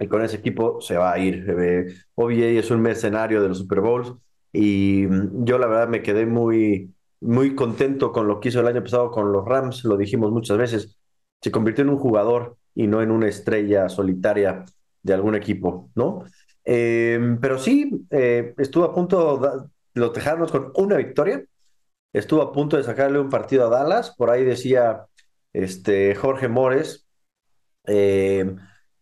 [0.00, 1.46] y con ese equipo se va a ir.
[2.14, 4.14] OBJ es un mercenario de los Super Bowls
[4.52, 8.66] y mm, yo la verdad me quedé muy, muy contento con lo que hizo el
[8.66, 10.98] año pasado con los Rams, lo dijimos muchas veces,
[11.40, 14.64] se convirtió en un jugador y no en una estrella solitaria
[15.02, 16.24] de algún equipo, ¿no?
[16.64, 21.44] Em, pero sí, eh, estuvo a punto de los Tejanos con una victoria,
[22.12, 25.06] estuvo a punto de sacarle un partido a Dallas, por ahí decía
[25.52, 27.06] este, Jorge Mores,
[27.86, 28.54] eh,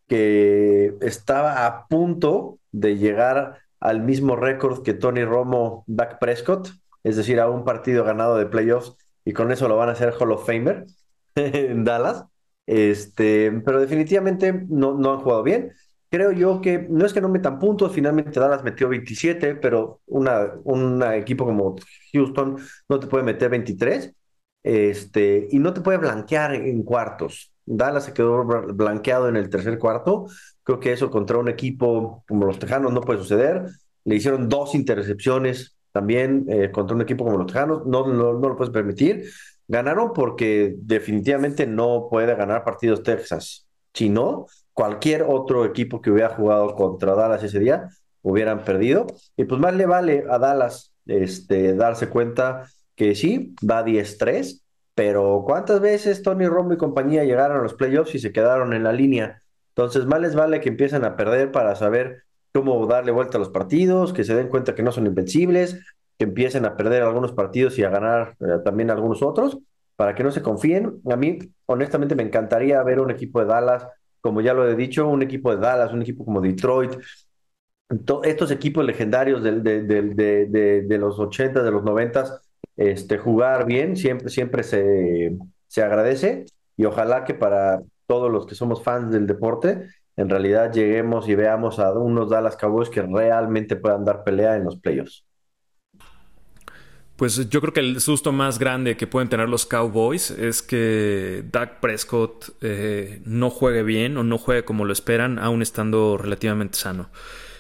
[0.08, 6.70] que estaba a punto de llegar al mismo récord que Tony Romo, Dak Prescott,
[7.04, 10.14] es decir, a un partido ganado de playoffs, y con eso lo van a hacer
[10.18, 10.86] Hall of Famer
[11.34, 12.24] en Dallas.
[12.66, 15.72] Este, pero definitivamente no, no han jugado bien.
[16.10, 20.52] Creo yo que no es que no metan puntos, finalmente Dallas metió 27, pero una,
[20.64, 21.76] un equipo como
[22.12, 22.56] Houston
[22.88, 24.14] no te puede meter 23
[24.62, 27.52] este, y no te puede blanquear en cuartos.
[27.68, 30.26] Dallas se quedó blanqueado en el tercer cuarto.
[30.62, 33.66] Creo que eso contra un equipo como los Tejanos no puede suceder.
[34.04, 37.86] Le hicieron dos intercepciones también eh, contra un equipo como los Tejanos.
[37.86, 39.24] No, no, no lo puedes permitir.
[39.66, 43.66] Ganaron porque definitivamente no puede ganar partidos Texas.
[43.92, 47.88] Si no, cualquier otro equipo que hubiera jugado contra Dallas ese día
[48.22, 49.06] hubieran perdido.
[49.36, 54.62] Y pues más le vale a Dallas este, darse cuenta que sí, va 10-3,
[54.98, 58.82] pero ¿cuántas veces Tony Romo y compañía llegaron a los playoffs y se quedaron en
[58.82, 59.40] la línea?
[59.68, 63.50] Entonces, más les vale que empiecen a perder para saber cómo darle vuelta a los
[63.50, 65.78] partidos, que se den cuenta que no son invencibles,
[66.18, 69.58] que empiecen a perder algunos partidos y a ganar eh, también algunos otros,
[69.94, 71.00] para que no se confíen.
[71.08, 73.86] A mí, honestamente, me encantaría ver un equipo de Dallas,
[74.20, 76.94] como ya lo he dicho, un equipo de Dallas, un equipo como Detroit,
[78.24, 82.40] estos equipos legendarios de, los 80, de los 90
[82.78, 85.36] este, jugar bien, siempre, siempre se,
[85.66, 90.72] se agradece y ojalá que para todos los que somos fans del deporte, en realidad
[90.72, 95.24] lleguemos y veamos a unos Dallas Cowboys que realmente puedan dar pelea en los playoffs.
[97.16, 101.44] Pues yo creo que el susto más grande que pueden tener los Cowboys es que
[101.50, 106.78] Dak Prescott eh, no juegue bien o no juegue como lo esperan, aún estando relativamente
[106.78, 107.10] sano.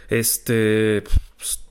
[0.08, 1.02] Este.
[1.36, 1.67] Pues,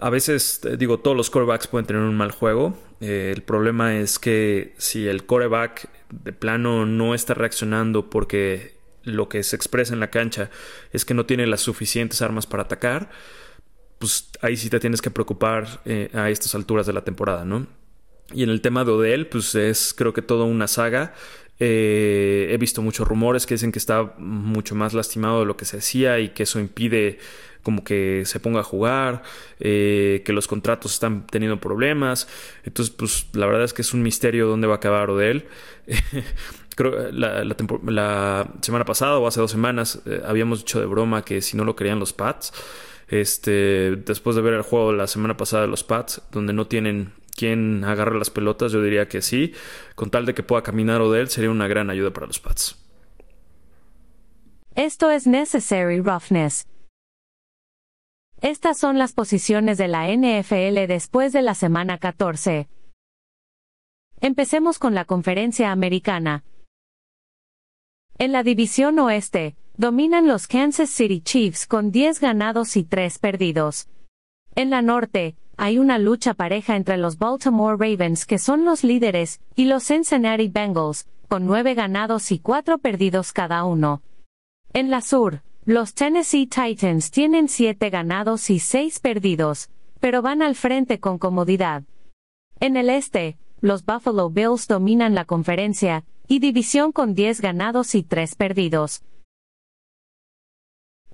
[0.00, 2.76] a veces, eh, digo, todos los corebacks pueden tener un mal juego.
[3.00, 9.28] Eh, el problema es que si el coreback de plano no está reaccionando porque lo
[9.28, 10.50] que se expresa en la cancha
[10.92, 13.10] es que no tiene las suficientes armas para atacar,
[13.98, 17.66] pues ahí sí te tienes que preocupar eh, a estas alturas de la temporada, ¿no?
[18.32, 21.14] Y en el tema de Odell, pues es creo que toda una saga.
[21.60, 25.78] he visto muchos rumores que dicen que está mucho más lastimado de lo que se
[25.78, 27.18] hacía y que eso impide
[27.64, 29.22] como que se ponga a jugar,
[29.58, 32.28] eh, que los contratos están teniendo problemas.
[32.62, 35.48] Entonces, pues la verdad es que es un misterio dónde va a acabar Odell.
[36.76, 41.40] Creo la, la, semana pasada o hace dos semanas eh, habíamos dicho de broma que
[41.40, 42.52] si no lo querían los Pats,
[43.08, 47.12] este, después de ver el juego la semana pasada de los Pats, donde no tienen
[47.36, 49.52] quien agarre las pelotas, yo diría que sí.
[49.94, 52.76] Con tal de que pueda caminar Odell, sería una gran ayuda para los Pats.
[54.74, 56.66] Esto es Necessary Roughness
[58.44, 62.68] estas son las posiciones de la NFL después de la semana 14.
[64.20, 66.44] Empecemos con la conferencia americana.
[68.18, 73.88] En la división oeste, dominan los Kansas City Chiefs con 10 ganados y 3 perdidos.
[74.54, 79.40] En la norte, hay una lucha pareja entre los Baltimore Ravens que son los líderes,
[79.56, 84.02] y los Cincinnati Bengals, con 9 ganados y 4 perdidos cada uno.
[84.74, 90.56] En la sur, los Tennessee Titans tienen siete ganados y seis perdidos, pero van al
[90.56, 91.84] frente con comodidad.
[92.60, 98.02] En el este, los Buffalo Bills dominan la conferencia y división con 10 ganados y
[98.02, 99.02] 3 perdidos.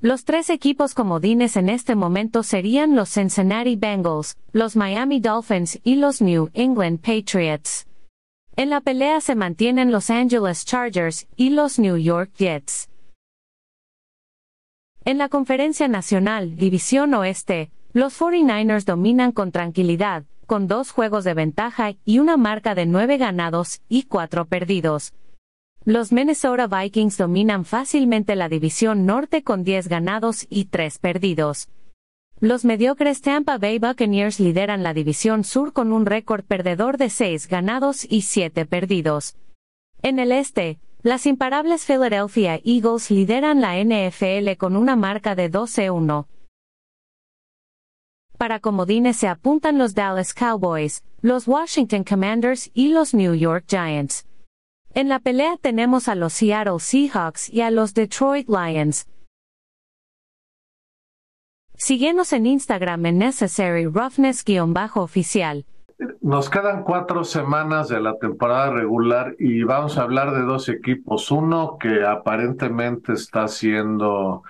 [0.00, 5.94] Los tres equipos comodines en este momento serían los Cincinnati Bengals, los Miami Dolphins y
[5.96, 7.86] los New England Patriots.
[8.56, 12.89] En la pelea se mantienen los Angeles Chargers y los New York Jets.
[15.04, 21.34] En la Conferencia Nacional, División Oeste, los 49ers dominan con tranquilidad, con dos juegos de
[21.34, 25.12] ventaja y una marca de nueve ganados y cuatro perdidos,
[25.86, 31.70] los Minnesota Vikings dominan fácilmente la división norte con 10 ganados y 3 perdidos.
[32.38, 37.48] Los mediocres Tampa Bay Buccaneers lideran la división sur con un récord perdedor de 6
[37.48, 39.36] ganados y 7 perdidos.
[40.02, 46.26] En el este, las imparables Philadelphia Eagles lideran la NFL con una marca de 12-1.
[48.36, 54.26] Para comodines se apuntan los Dallas Cowboys, los Washington Commanders y los New York Giants.
[54.94, 59.06] En la pelea tenemos a los Seattle Seahawks y a los Detroit Lions.
[61.76, 65.64] Síguenos en Instagram en Necessary Roughness-oficial.
[66.22, 71.30] Nos quedan cuatro semanas de la temporada regular y vamos a hablar de dos equipos.
[71.30, 74.42] Uno que aparentemente está haciendo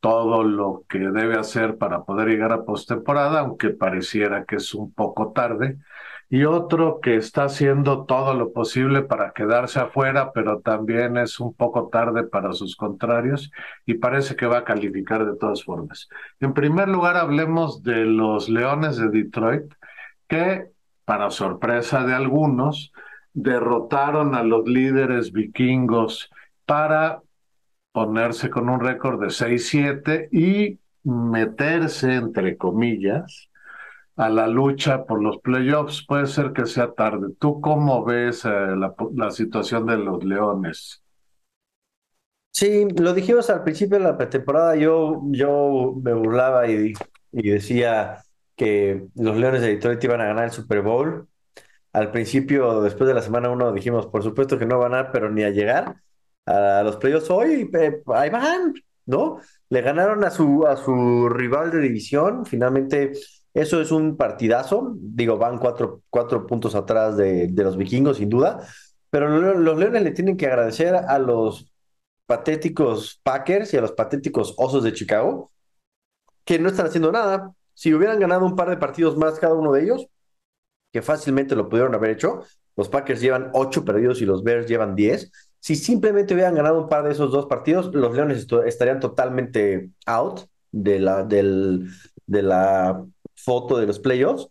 [0.00, 4.92] todo lo que debe hacer para poder llegar a postemporada, aunque pareciera que es un
[4.92, 5.78] poco tarde
[6.30, 11.54] y otro que está haciendo todo lo posible para quedarse afuera, pero también es un
[11.54, 13.50] poco tarde para sus contrarios
[13.86, 16.08] y parece que va a calificar de todas formas.
[16.40, 19.72] En primer lugar, hablemos de los Leones de Detroit,
[20.28, 20.70] que,
[21.08, 22.92] para sorpresa de algunos,
[23.32, 26.30] derrotaron a los líderes vikingos
[26.66, 27.22] para
[27.92, 33.48] ponerse con un récord de 6-7 y meterse, entre comillas,
[34.16, 36.04] a la lucha por los playoffs.
[36.06, 37.28] Puede ser que sea tarde.
[37.38, 38.50] ¿Tú cómo ves eh,
[39.14, 41.02] la, situación de los Leones?
[42.50, 44.76] Sí, lo dijimos al principio de la pretemporada.
[44.76, 46.92] Yo, yo me burlaba y,
[47.32, 48.22] y decía
[48.58, 51.28] que los Leones de Detroit iban a ganar el Super Bowl.
[51.92, 55.30] Al principio, después de la semana uno, dijimos, por supuesto que no van a pero
[55.30, 55.96] ni a llegar
[56.46, 58.74] a los playoffs hoy, eh, ahí van,
[59.06, 59.38] ¿no?
[59.70, 62.44] Le ganaron a su, a su rival de división.
[62.46, 63.12] Finalmente
[63.54, 64.94] eso es un partidazo.
[64.96, 68.60] Digo, van cuatro, cuatro puntos atrás de, los vikingos, sin duda.
[69.10, 71.72] Pero los Leones le tienen que agradecer a los
[72.26, 75.50] patéticos Packers y a los patéticos Osos de Chicago,
[76.44, 77.52] que no están haciendo nada.
[77.78, 80.08] Si hubieran ganado un par de partidos más cada uno de ellos,
[80.92, 82.42] que fácilmente lo pudieron haber hecho,
[82.74, 85.30] los Packers llevan ocho perdidos y los Bears llevan diez.
[85.60, 90.40] Si simplemente hubieran ganado un par de esos dos partidos, los Leones estarían totalmente out
[90.72, 91.88] de la, del,
[92.26, 93.04] de la
[93.36, 94.48] foto de los playoffs,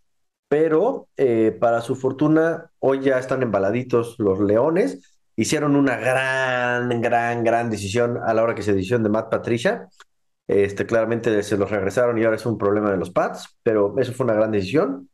[0.48, 5.20] pero eh, para su fortuna, hoy ya están embaladitos los Leones.
[5.36, 9.90] Hicieron una gran, gran, gran decisión a la hora que se decisión de Matt Patricia.
[10.48, 14.14] Este, claramente se los regresaron y ahora es un problema de los Pats, pero eso
[14.14, 15.10] fue una gran decisión.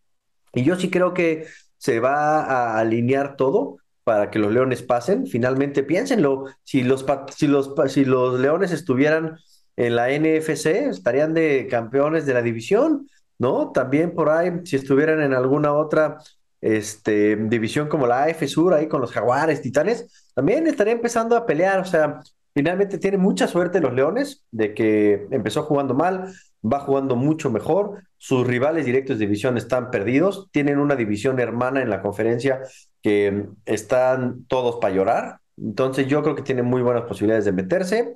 [0.54, 5.26] Y yo sí creo que se va a alinear todo para que los Leones pasen.
[5.26, 9.38] Finalmente, piénsenlo, si los, si los, si los Leones estuvieran
[9.76, 13.08] en la NFC, estarían de campeones de la división.
[13.40, 13.72] ¿no?
[13.72, 16.18] También por ahí, si estuvieran en alguna otra
[16.62, 21.46] este, división como la AF Sur, ahí con los Jaguares, Titanes, también estaría empezando a
[21.46, 22.22] pelear, o sea,
[22.54, 28.04] finalmente tiene mucha suerte los Leones de que empezó jugando mal, va jugando mucho mejor,
[28.18, 32.62] sus rivales directos de división están perdidos, tienen una división hermana en la conferencia
[33.02, 38.14] que están todos para llorar, entonces yo creo que tiene muy buenas posibilidades de meterse.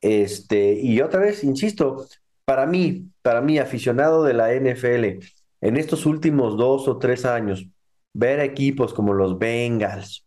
[0.00, 2.06] Este, y otra vez, insisto,
[2.44, 5.24] para mí, para mí, aficionado de la NFL,
[5.60, 7.66] en estos últimos dos o tres años,
[8.14, 10.24] ver equipos como los Bengals,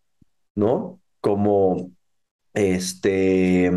[0.56, 1.00] ¿no?
[1.22, 1.92] Como
[2.54, 3.72] este,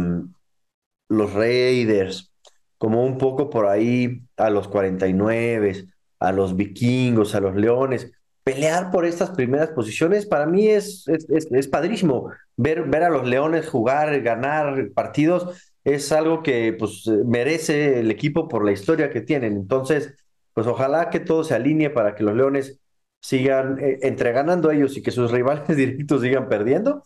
[1.09, 2.33] los Raiders,
[2.79, 5.87] como un poco por ahí a los 49,
[6.21, 11.27] a los vikingos, a los leones, pelear por estas primeras posiciones, para mí es, es,
[11.51, 12.31] es padrísimo.
[12.57, 18.49] Ver, ver a los leones jugar, ganar partidos, es algo que pues merece el equipo
[18.49, 19.55] por la historia que tienen.
[19.55, 20.15] Entonces,
[20.55, 22.81] pues ojalá que todo se alinee para que los Leones
[23.21, 27.03] sigan eh, entreganando a ellos y que sus rivales directos sigan perdiendo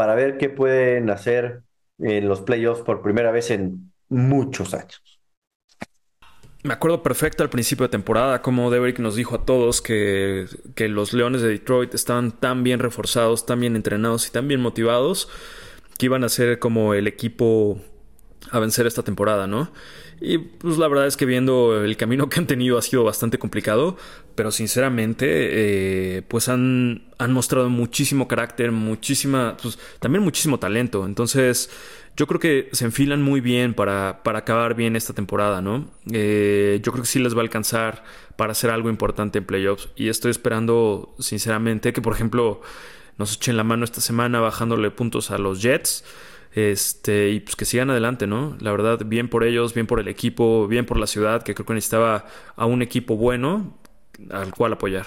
[0.00, 1.60] para ver qué pueden hacer
[1.98, 5.20] en los playoffs por primera vez en muchos años.
[6.62, 10.88] Me acuerdo perfecto al principio de temporada como Deverick nos dijo a todos que, que
[10.88, 15.28] los Leones de Detroit estaban tan bien reforzados, tan bien entrenados y tan bien motivados
[15.98, 17.78] que iban a ser como el equipo
[18.50, 19.70] a vencer esta temporada, ¿no?
[20.20, 23.38] Y pues la verdad es que viendo el camino que han tenido ha sido bastante
[23.38, 23.96] complicado,
[24.34, 31.06] pero sinceramente eh, pues han, han, mostrado muchísimo carácter, muchísima, pues también muchísimo talento.
[31.06, 31.70] Entonces
[32.16, 35.90] yo creo que se enfilan muy bien para, para acabar bien esta temporada, ¿no?
[36.12, 38.04] Eh, yo creo que sí les va a alcanzar
[38.36, 39.88] para hacer algo importante en playoffs.
[39.96, 42.60] Y estoy esperando, sinceramente, que por ejemplo
[43.16, 46.04] nos echen la mano esta semana bajándole puntos a los Jets.
[46.52, 48.56] Este, y pues que sigan adelante, ¿no?
[48.60, 51.66] La verdad, bien por ellos, bien por el equipo, bien por la ciudad, que creo
[51.66, 52.24] que necesitaba
[52.56, 53.78] a un equipo bueno
[54.30, 55.06] al cual apoyar.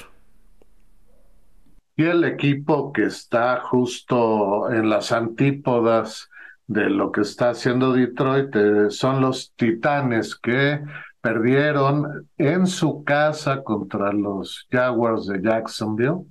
[1.96, 6.30] Y el equipo que está justo en las antípodas
[6.66, 10.82] de lo que está haciendo Detroit eh, son los Titanes que
[11.22, 16.26] perdieron en su casa contra los Jaguars de Jacksonville.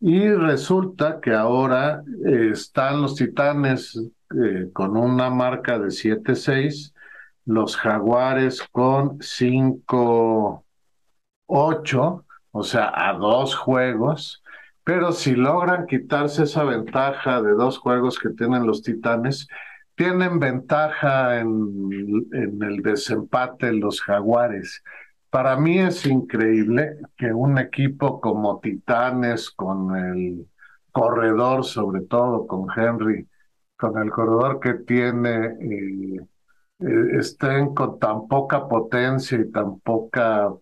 [0.00, 3.98] Y resulta que ahora eh, están los Titanes
[4.34, 6.92] eh, con una marca de 7-6,
[7.44, 10.62] los Jaguares con 5-8,
[12.50, 14.42] o sea, a dos juegos.
[14.84, 19.48] Pero si logran quitarse esa ventaja de dos juegos que tienen los Titanes,
[19.94, 24.82] tienen ventaja en, en el desempate los Jaguares.
[25.30, 30.48] Para mí es increíble que un equipo como Titanes, con el
[30.92, 33.28] corredor, sobre todo con Henry,
[33.76, 36.20] con el corredor que tiene, eh,
[36.80, 40.52] eh, estén con tan poca potencia y tan poca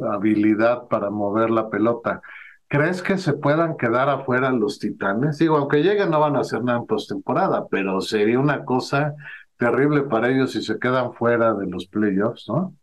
[0.00, 2.22] habilidad para mover la pelota.
[2.68, 5.38] ¿Crees que se puedan quedar afuera los titanes?
[5.38, 9.14] Digo, aunque lleguen no van a hacer nada en postemporada, pero sería una cosa
[9.58, 12.74] terrible para ellos si se quedan fuera de los playoffs, ¿no?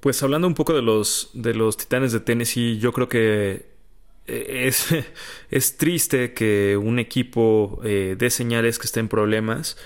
[0.00, 3.71] Pues hablando un poco de los, de los titanes de Tennessee, yo creo que
[4.26, 4.88] es,
[5.50, 9.76] es triste que un equipo eh, dé señales que esté en problemas.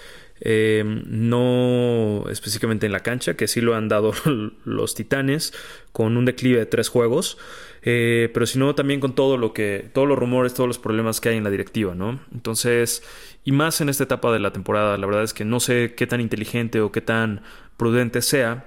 [0.40, 4.12] Eh, no específicamente en la cancha, que sí lo han dado
[4.64, 5.54] los Titanes
[5.92, 7.38] con un declive de tres juegos,
[7.82, 11.30] eh, pero sino también con todo lo que, todos los rumores, todos los problemas que
[11.30, 12.20] hay en la directiva, ¿no?
[12.34, 13.02] Entonces,
[13.44, 16.06] y más en esta etapa de la temporada, la verdad es que no sé qué
[16.06, 17.42] tan inteligente o qué tan
[17.78, 18.66] prudente sea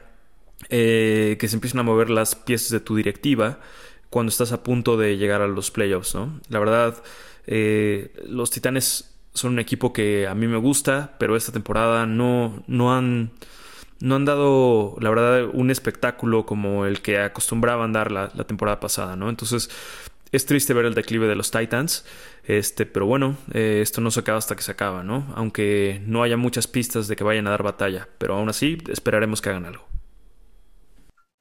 [0.70, 3.60] eh, que se empiecen a mover las piezas de tu directiva
[4.10, 6.40] cuando estás a punto de llegar a los playoffs, ¿no?
[6.50, 7.04] La verdad,
[7.48, 12.64] eh, los Titanes son un equipo que a mí me gusta, pero esta temporada no,
[12.68, 13.32] no han
[14.02, 19.16] no han dado, la verdad, un espectáculo como el que acostumbraban dar la, temporada pasada,
[19.16, 19.30] ¿no?
[19.30, 19.70] Entonces,
[20.32, 22.06] es triste ver el declive de los Titans,
[22.46, 25.28] este, pero bueno, eh, esto no se acaba hasta que se acaba, ¿no?
[25.36, 29.42] Aunque no haya muchas pistas de que vayan a dar batalla, pero aún así esperaremos
[29.42, 29.86] que hagan algo.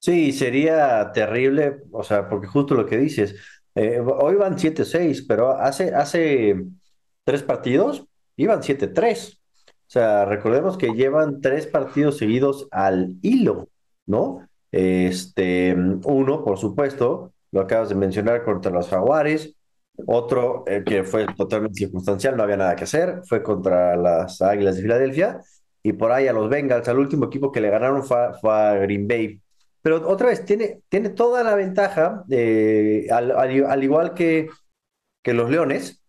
[0.00, 3.34] Sí, sería terrible, o sea, porque justo lo que dices,
[3.74, 6.56] eh, hoy van 7-6, pero hace, hace
[7.24, 9.40] tres partidos iban 7-3.
[9.88, 13.68] O sea, recordemos que llevan tres partidos seguidos al hilo,
[14.06, 14.48] ¿no?
[14.70, 15.74] Este,
[16.04, 19.54] uno, por supuesto, lo acabas de mencionar contra los Jaguares,
[20.06, 24.76] otro eh, que fue totalmente circunstancial, no había nada que hacer, fue contra las Águilas
[24.76, 25.40] de Filadelfia,
[25.82, 28.18] y por ahí a los Bengals, al último equipo que le ganaron fue,
[28.52, 29.40] a Green Bay.
[29.82, 34.48] Pero otra vez, tiene, tiene toda la ventaja, eh, al, igual que,
[35.22, 36.02] que los Leones,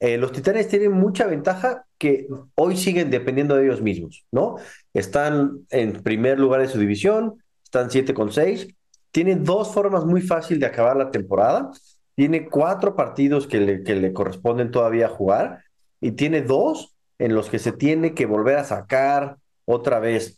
[0.00, 4.56] eh, los Titanes tienen mucha ventaja que hoy siguen dependiendo de ellos mismos, ¿no?
[4.94, 8.68] Están en primer lugar de su división, están 7 con 6,
[9.10, 11.72] tienen dos formas muy fáciles de acabar la temporada,
[12.14, 15.64] tiene cuatro partidos que le, que le corresponden todavía jugar
[16.00, 20.37] y tiene dos en los que se tiene que volver a sacar otra vez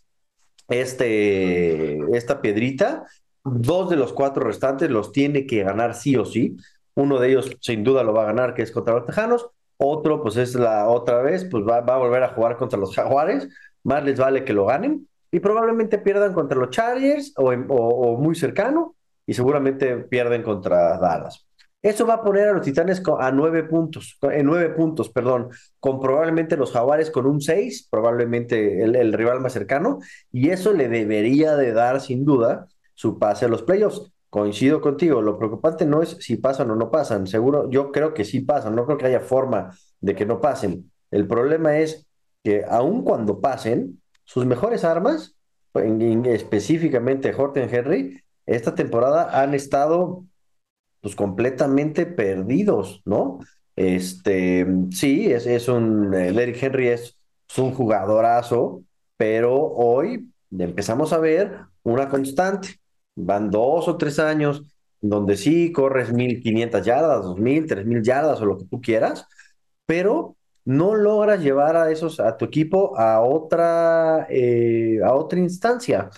[0.70, 3.04] este, esta piedrita.
[3.44, 6.56] Dos de los cuatro restantes los tiene que ganar sí o sí.
[6.94, 9.48] Uno de ellos sin duda lo va a ganar, que es contra los Tejanos.
[9.76, 13.48] Otro, pues es la otra vez, pues va, a volver a jugar contra los Jaguares.
[13.82, 15.08] Más les vale que lo ganen.
[15.32, 18.94] Y probablemente pierdan contra los Chargers o, muy cercano.
[19.26, 21.46] Y seguramente pierden contra Dallas.
[21.82, 25.98] Eso va a poner a los Titanes a nueve puntos, en nueve puntos, perdón, con
[25.98, 29.98] probablemente los Jaguares con un seis, probablemente el, rival más cercano,
[30.30, 34.12] y eso le debería de dar sin duda su pase a los playoffs.
[34.28, 38.24] Coincido contigo, lo preocupante no es si pasan o no pasan, seguro, yo creo que
[38.24, 40.92] sí pasan, no creo que haya forma de que no pasen.
[41.10, 42.06] El problema es
[42.44, 45.34] que aun cuando pasen, sus mejores armas,
[45.74, 50.24] específicamente Horton Henry, esta temporada han estado
[51.00, 53.40] pues completamente perdidos, ¿no?
[53.76, 57.16] Este, sí, es, es un, Eric Henry es,
[57.48, 58.82] es un jugadorazo,
[59.16, 62.80] pero hoy empezamos a ver una constante
[63.16, 64.62] van dos o tres años
[65.00, 69.26] donde sí corres 1500 yardas, 2000, 3000 yardas o lo que tú quieras,
[69.86, 76.10] pero no logras llevar a esos a tu equipo a otra eh, a otra instancia.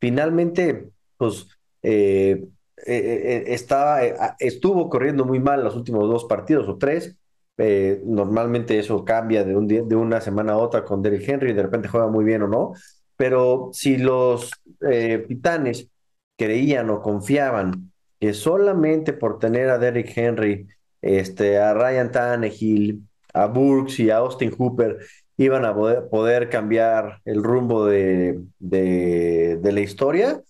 [0.00, 1.48] Finalmente, pues
[1.82, 2.46] eh,
[2.86, 4.02] eh, estaba,
[4.38, 7.16] estuvo corriendo muy mal los últimos dos partidos o tres.
[7.58, 11.52] Eh, normalmente eso cambia de, un día, de una semana a otra con Derrick Henry,
[11.52, 12.72] de repente juega muy bien o no.
[13.16, 14.52] Pero si los
[14.88, 15.88] eh, Titanes
[16.36, 20.68] creían o confiaban que solamente por tener a Derrick Henry,
[21.02, 23.02] este, a Ryan Tannehill,
[23.34, 24.98] a Burks y a Austin Hooper
[25.36, 30.42] iban a poder, poder cambiar el rumbo de, de, la historia,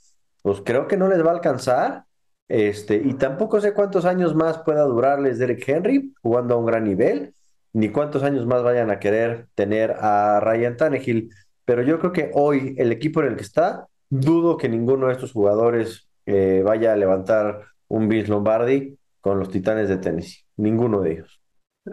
[0.42, 2.04] pues creo que no les va a alcanzar.
[2.48, 6.84] Este, y tampoco sé cuántos años más pueda durarles Derek Henry jugando a un gran
[6.84, 7.34] nivel,
[7.72, 11.30] ni cuántos años más vayan a querer tener a Ryan Tannehill.
[11.64, 15.12] Pero yo creo que hoy el equipo en el que está, dudo que ninguno de
[15.12, 20.44] estos jugadores eh, vaya a levantar un Vince Lombardi con los Titanes de Tennessee.
[20.56, 21.40] Ninguno de ellos.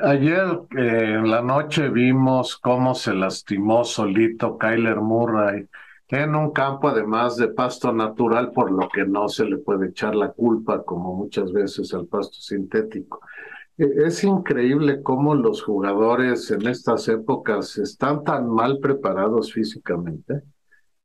[0.02, 5.68] Ayer eh, en la noche vimos cómo se lastimó solito Kyler Murray
[6.10, 10.16] en un campo además de pasto natural, por lo que no se le puede echar
[10.16, 13.22] la culpa como muchas veces al pasto sintético.
[13.78, 20.44] E, es increíble cómo los jugadores en estas épocas están tan mal preparados físicamente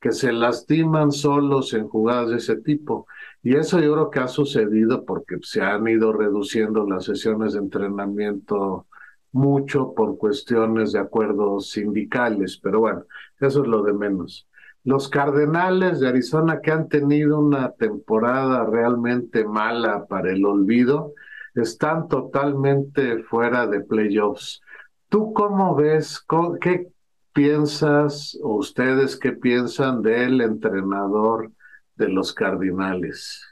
[0.00, 3.06] que se lastiman solos en jugadas de ese tipo.
[3.42, 7.60] Y eso yo creo que ha sucedido porque se han ido reduciendo las sesiones de
[7.60, 8.86] entrenamiento
[9.32, 13.04] mucho por cuestiones de acuerdos sindicales, pero bueno,
[13.38, 14.48] eso es lo de menos.
[14.84, 21.14] Los Cardenales de Arizona que han tenido una temporada realmente mala para el olvido,
[21.54, 24.62] están totalmente fuera de playoffs.
[25.08, 26.24] ¿Tú cómo ves?
[26.60, 26.88] ¿Qué
[27.32, 31.52] piensas o ustedes qué piensan del entrenador
[31.96, 33.46] de los Cardinales?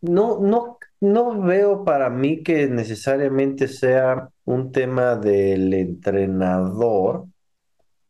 [0.00, 7.26] No, no, no veo para mí que necesariamente sea un tema del entrenador.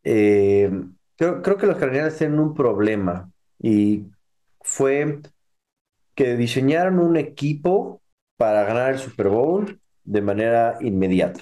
[0.02, 0.70] Eh,
[1.42, 4.06] creo, que los Cardinales tienen un problema y
[4.60, 5.20] fue
[6.14, 8.02] que diseñaron un equipo
[8.36, 11.40] para ganar el Super Bowl de manera inmediata,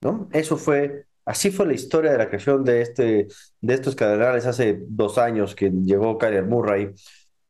[0.00, 0.28] ¿no?
[0.32, 3.28] Eso fue Así fue la historia de la creación de, este,
[3.60, 6.90] de estos cardenales hace dos años que llegó Kyler Murray.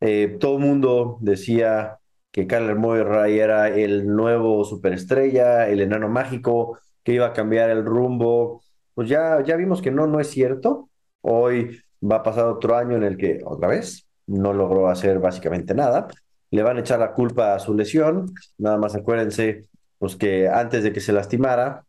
[0.00, 1.98] Eh, todo el mundo decía
[2.30, 7.84] que Kyler Murray era el nuevo superestrella, el enano mágico, que iba a cambiar el
[7.84, 8.62] rumbo.
[8.94, 10.90] Pues ya, ya vimos que no, no es cierto.
[11.22, 15.74] Hoy va a pasar otro año en el que, otra vez, no logró hacer básicamente
[15.74, 16.08] nada.
[16.50, 18.34] Le van a echar la culpa a su lesión.
[18.58, 19.66] Nada más acuérdense,
[19.98, 21.84] pues que antes de que se lastimara,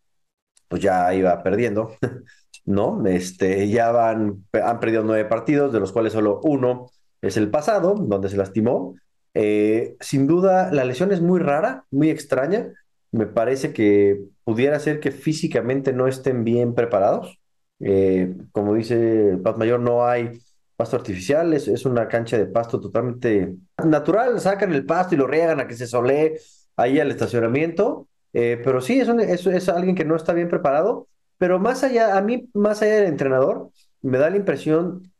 [0.67, 1.97] pues ya iba perdiendo,
[2.65, 3.05] ¿no?
[3.05, 7.95] Este, ya van, han perdido nueve partidos, de los cuales solo uno es el pasado,
[7.95, 8.95] donde se lastimó.
[9.33, 12.71] Eh, sin duda, la lesión es muy rara, muy extraña.
[13.11, 17.39] Me parece que pudiera ser que físicamente no estén bien preparados.
[17.79, 20.39] Eh, como dice Pat Mayor, no hay
[20.75, 24.39] pasto artificial, es, es, una cancha de pasto totalmente natural.
[24.39, 26.33] Sacan el pasto y lo riegan a que se solee
[26.75, 29.07] ahí al estacionamiento eh, pero sí, es,
[29.47, 31.07] es, alguien que no está bien preparado,
[31.37, 33.69] pero más allá, a mí, más allá del entrenador,
[34.01, 35.11] me da la impresión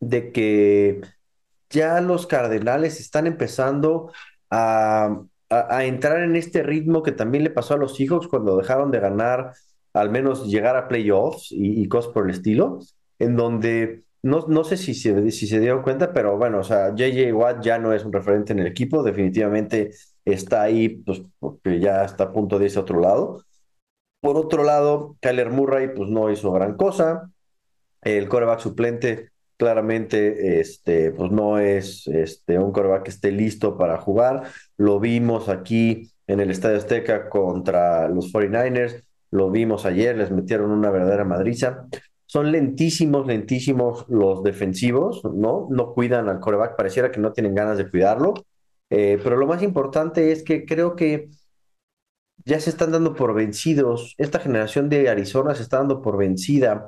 [0.00, 1.00] de que
[1.70, 4.12] ya los Cardenales están empezando
[4.50, 5.20] a,
[5.82, 9.52] entrar en este ritmo que también le pasó a los Seahawks cuando dejaron de ganar,
[9.94, 12.80] al menos llegar a playoffs y, y cosas por el estilo,
[13.18, 16.94] en donde no, no sé si se, si se dieron cuenta, pero bueno, o sea,
[16.94, 19.90] JJ Watt ya no es un referente en el equipo, definitivamente
[20.24, 23.44] está ahí, pues porque ya está a punto de irse a otro lado.
[24.20, 27.30] Por otro lado, Kyler Murray, pues no hizo gran cosa.
[28.02, 33.98] El coreback suplente, claramente, este, pues no es este, un coreback que esté listo para
[33.98, 34.44] jugar.
[34.78, 39.04] Lo vimos aquí en el Estadio Azteca contra los 49ers.
[39.34, 41.88] Lo vimos ayer, les metieron una verdadera madriza.
[42.24, 45.66] Son lentísimos, lentísimos los defensivos, ¿no?
[45.70, 48.34] No cuidan al coreback, pareciera que no tienen ganas de cuidarlo.
[48.90, 51.30] Eh, pero lo más importante es que creo que
[52.44, 54.14] ya se están dando por vencidos.
[54.18, 56.86] Esta generación de Arizona se está dando por vencida.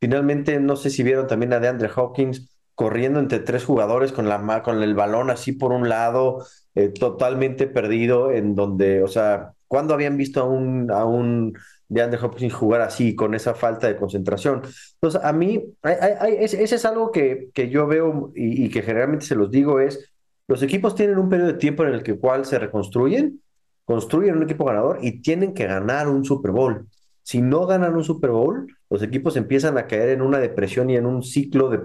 [0.00, 4.62] Finalmente, no sé si vieron también a DeAndre Hawkins corriendo entre tres jugadores con, la,
[4.62, 9.92] con el balón así por un lado, eh, totalmente perdido, en donde, o sea, ¿cuándo
[9.92, 11.52] habían visto a un, a un
[11.92, 14.62] DeAndre Hopkins jugar así, con esa falta de concentración?
[14.94, 19.34] Entonces, a mí, ese, es algo que, que yo veo y, y, que generalmente se
[19.34, 20.12] los digo es,
[20.48, 23.40] los equipos tienen un periodo de tiempo en el que cual se reconstruyen,
[23.84, 26.86] construyen un equipo ganador y tienen que ganar un Super Bowl.
[27.22, 30.96] Si no ganan un Super Bowl, los equipos empiezan a caer en una depresión y
[30.96, 31.78] en un ciclo de,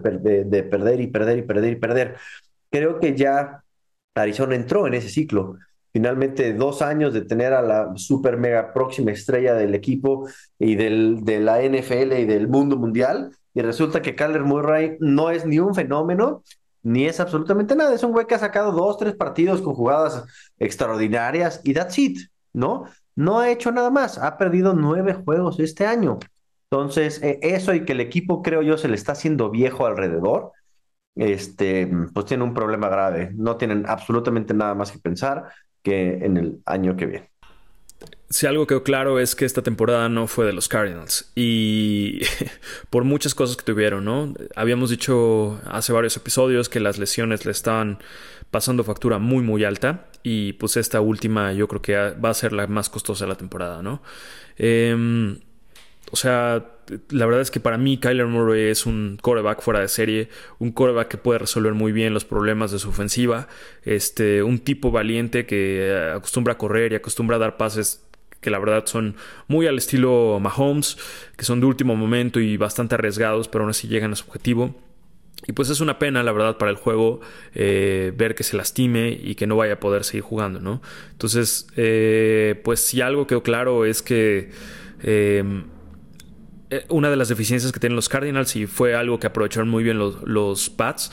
[0.45, 2.15] de, perder y perder y perder y perder.
[2.69, 3.63] Creo que ya
[4.15, 5.57] Arizona entró en ese ciclo.
[5.97, 10.29] Finalmente, dos años de tener a la super mega próxima estrella del equipo
[10.59, 13.31] y del, de la NFL y del mundo mundial.
[13.55, 16.43] Y resulta que Kyler Murray no es ni un fenómeno,
[16.83, 17.95] ni es absolutamente nada.
[17.95, 20.23] Es un güey que ha sacado dos, tres partidos con jugadas
[20.59, 22.19] extraordinarias y that's it,
[22.53, 22.85] ¿no?
[23.15, 26.19] no ha hecho nada más, ha perdido nueve juegos este año.
[26.69, 30.51] Entonces, eh, eso y que el equipo, creo yo, se le está haciendo viejo alrededor,
[31.15, 33.31] este, pues tiene un problema grave.
[33.33, 35.45] No tienen absolutamente nada más que pensar
[35.87, 37.29] que en el año que viene.
[38.29, 42.19] Si algo quedó claro es que esta temporada no fue de los Cardinals y
[42.89, 44.33] por muchas cosas que tuvieron, ¿no?
[44.55, 47.99] Habíamos dicho hace varios episodios que las lesiones le estaban
[48.51, 52.51] pasando factura muy muy alta y pues esta última yo creo que va a ser
[52.51, 54.01] la más costosa de la temporada, ¿no?
[54.57, 55.39] Em,
[56.11, 56.65] o sea,
[57.09, 60.29] la verdad es que para mí Kyler Murray es un coreback fuera de serie,
[60.59, 63.47] un coreback que puede resolver muy bien los problemas de su ofensiva,
[63.83, 68.03] este, un tipo valiente que acostumbra a correr y acostumbra a dar pases
[68.39, 69.15] que la verdad son
[69.47, 70.97] muy al estilo Mahomes,
[71.35, 74.75] que son de último momento y bastante arriesgados, pero aún así llegan a su objetivo.
[75.45, 77.19] Y pues es una pena, la verdad, para el juego
[77.53, 80.81] eh, ver que se lastime y que no vaya a poder seguir jugando, ¿no?
[81.11, 84.49] Entonces, eh, pues si algo quedó claro es que
[85.03, 85.43] eh,
[86.89, 89.97] una de las deficiencias que tienen los Cardinals y fue algo que aprovecharon muy bien
[89.97, 91.11] los, los Pats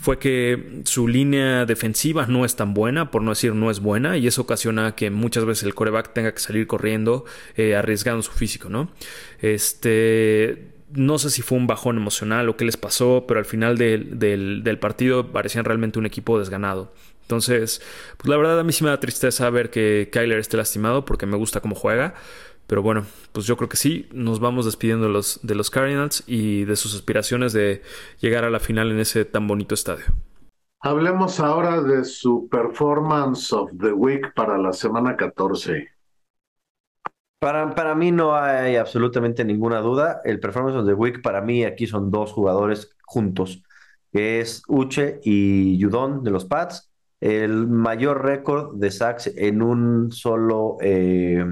[0.00, 4.16] fue que su línea defensiva no es tan buena, por no decir no es buena,
[4.16, 8.32] y eso ocasiona que muchas veces el coreback tenga que salir corriendo, eh, arriesgando su
[8.32, 8.90] físico, ¿no?
[9.40, 10.72] Este.
[10.92, 14.18] No sé si fue un bajón emocional o qué les pasó, pero al final del,
[14.18, 16.92] del, partido parecían realmente un equipo desganado.
[17.22, 17.80] Entonces,
[18.16, 21.26] pues la verdad a mí sí me da tristeza ver que Kyler esté lastimado porque
[21.26, 22.14] me gusta cómo juega.
[22.70, 26.22] Pero bueno, pues yo creo que sí, nos vamos despidiendo de los, de los Cardinals
[26.28, 27.82] y de sus aspiraciones de
[28.20, 30.04] llegar a la final en ese tan bonito estadio.
[30.80, 35.88] Hablemos ahora de su performance of the week para la semana 14.
[37.40, 40.20] Para, para mí no hay absolutamente ninguna duda.
[40.24, 43.64] El performance of the week para mí aquí son dos jugadores juntos,
[44.12, 46.88] que es Uche y Yudon de los Pats.
[47.18, 50.76] El mayor récord de sacks en un solo...
[50.80, 51.44] Eh,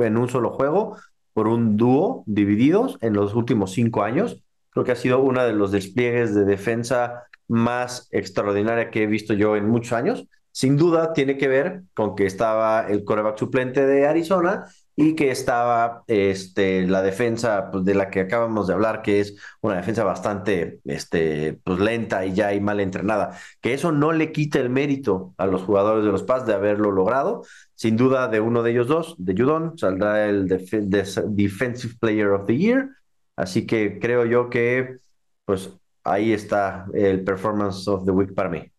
[0.00, 0.96] en un solo juego
[1.34, 4.42] por un dúo divididos en los últimos cinco años.
[4.70, 9.34] Creo que ha sido uno de los despliegues de defensa más extraordinaria que he visto
[9.34, 10.26] yo en muchos años.
[10.50, 15.30] Sin duda tiene que ver con que estaba el coreback suplente de Arizona y que
[15.30, 20.04] estaba este, la defensa pues, de la que acabamos de hablar, que es una defensa
[20.04, 23.38] bastante este, pues, lenta y ya y mal entrenada.
[23.60, 26.90] Que eso no le quita el mérito a los jugadores de los Paz de haberlo
[26.90, 27.42] logrado.
[27.74, 32.56] Sin duda, de uno de ellos dos, de Judon, saldrá el Defensive Player of the
[32.56, 32.90] Year.
[33.34, 34.98] Así que creo yo que
[35.44, 35.70] pues
[36.04, 38.70] ahí está el Performance of the Week para mí.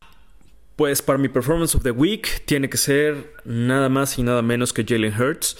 [0.75, 4.73] Pues para mi Performance of the Week tiene que ser nada más y nada menos
[4.73, 5.57] que Jalen Hurts.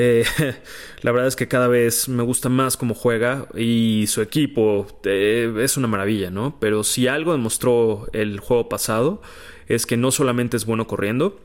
[0.00, 0.24] Eh,
[1.02, 5.52] la verdad es que cada vez me gusta más cómo juega y su equipo eh,
[5.58, 6.56] es una maravilla, ¿no?
[6.60, 9.20] Pero si algo demostró el juego pasado
[9.66, 11.40] es que no solamente es bueno corriendo,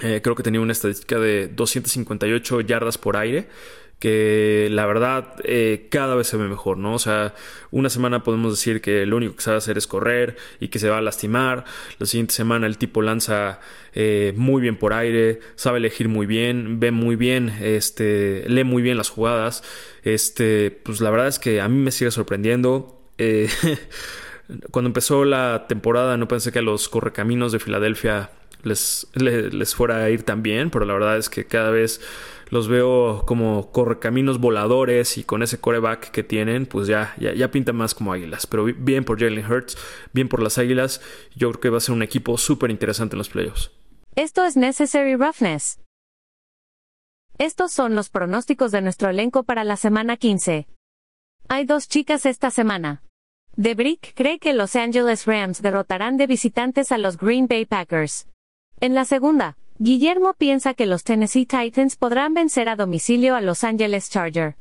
[0.00, 3.48] eh, creo que tenía una estadística de 258 yardas por aire,
[3.98, 6.94] que la verdad eh, cada vez se ve mejor, ¿no?
[6.94, 7.34] O sea,
[7.70, 10.88] una semana podemos decir que lo único que sabe hacer es correr y que se
[10.88, 11.64] va a lastimar.
[11.98, 13.60] La siguiente semana el tipo lanza
[13.94, 18.82] eh, muy bien por aire, sabe elegir muy bien, ve muy bien, este, lee muy
[18.82, 19.64] bien las jugadas.
[20.04, 23.02] Este, pues la verdad es que a mí me sigue sorprendiendo.
[23.18, 23.48] Eh,
[24.70, 28.30] cuando empezó la temporada no pensé que a los correcaminos de Filadelfia
[28.62, 32.00] les, les, les fuera a ir tan bien, pero la verdad es que cada vez
[32.50, 37.50] los veo como correcaminos voladores y con ese coreback que tienen, pues ya, ya, ya
[37.50, 38.46] pinta más como águilas.
[38.46, 39.76] Pero bien por Jalen Hurts,
[40.12, 41.00] bien por las águilas.
[41.34, 43.70] Yo creo que va a ser un equipo súper interesante en los playoffs.
[44.14, 45.80] Esto es Necessary Roughness.
[47.38, 50.66] Estos son los pronósticos de nuestro elenco para la semana 15.
[51.48, 53.02] Hay dos chicas esta semana.
[53.60, 58.26] The Brick cree que Los Angeles Rams derrotarán de visitantes a los Green Bay Packers.
[58.80, 63.62] En la segunda, Guillermo piensa que los Tennessee Titans podrán vencer a domicilio a Los
[63.62, 64.56] Angeles Charger.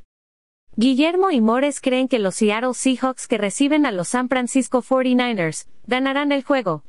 [0.76, 5.68] Guillermo y Mores creen que los Seattle Seahawks que reciben a los San Francisco 49ers
[5.88, 6.84] ganarán el juego.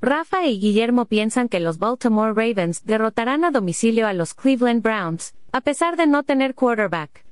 [0.00, 5.36] Rafa y Guillermo piensan que los Baltimore Ravens derrotarán a domicilio a los Cleveland Browns,
[5.52, 7.24] a pesar de no tener quarterback.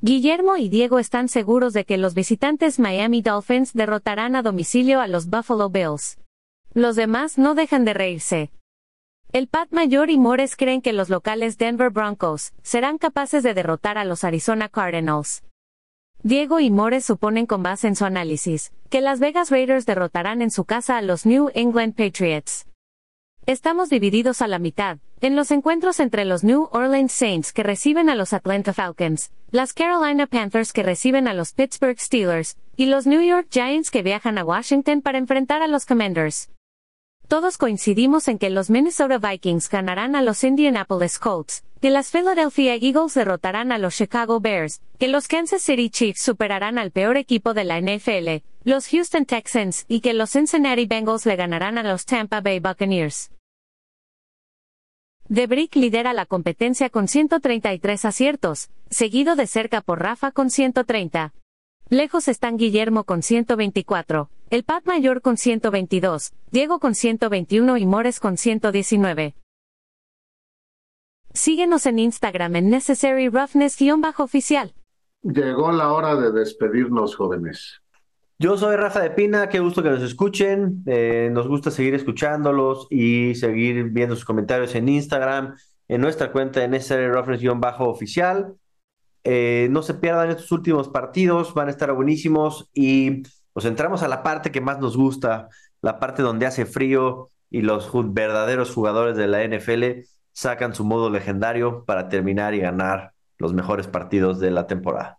[0.00, 5.08] Guillermo y Diego están seguros de que los visitantes Miami Dolphins derrotarán a domicilio a
[5.08, 6.20] los Buffalo Bills.
[6.72, 8.52] Los demás no dejan de reírse.
[9.32, 13.96] El Pat Mayor y Mores creen que los locales Denver Broncos serán capaces de derrotar
[13.96, 15.44] a los Arizona Cardinals.
[16.24, 20.50] Diego y Mores suponen con base en su análisis que Las Vegas Raiders derrotarán en
[20.50, 22.66] su casa a los New England Patriots.
[23.46, 28.10] Estamos divididos a la mitad, en los encuentros entre los New Orleans Saints que reciben
[28.10, 33.06] a los Atlanta Falcons, las Carolina Panthers que reciben a los Pittsburgh Steelers, y los
[33.06, 36.50] New York Giants que viajan a Washington para enfrentar a los Commanders.
[37.30, 42.74] Todos coincidimos en que los Minnesota Vikings ganarán a los Indianapolis Colts, que las Philadelphia
[42.74, 47.54] Eagles derrotarán a los Chicago Bears, que los Kansas City Chiefs superarán al peor equipo
[47.54, 52.04] de la NFL, los Houston Texans, y que los Cincinnati Bengals le ganarán a los
[52.04, 53.30] Tampa Bay Buccaneers.
[55.28, 61.32] Debrick lidera la competencia con 133 aciertos, seguido de cerca por Rafa con 130.
[61.92, 68.20] Lejos están Guillermo con 124, el Pat Mayor con 122, Diego con 121 y Mores
[68.20, 69.34] con 119.
[71.32, 74.72] Síguenos en Instagram en Necessary Roughness-oficial.
[75.22, 77.82] Llegó la hora de despedirnos, jóvenes.
[78.38, 80.84] Yo soy Rafa de Pina, qué gusto que nos escuchen.
[80.86, 85.56] Eh, nos gusta seguir escuchándolos y seguir viendo sus comentarios en Instagram,
[85.88, 88.54] en nuestra cuenta de Necessary Roughness-oficial.
[89.24, 93.22] Eh, no se pierdan estos últimos partidos, van a estar buenísimos y
[93.54, 95.48] nos entramos a la parte que más nos gusta,
[95.82, 101.10] la parte donde hace frío y los verdaderos jugadores de la NFL sacan su modo
[101.10, 105.18] legendario para terminar y ganar los mejores partidos de la temporada.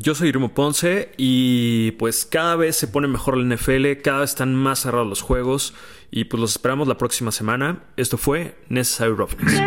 [0.00, 4.30] Yo soy Irmo Ponce y pues cada vez se pone mejor la NFL, cada vez
[4.30, 5.74] están más cerrados los juegos
[6.12, 7.82] y pues los esperamos la próxima semana.
[7.96, 9.60] Esto fue Necessary Roughness.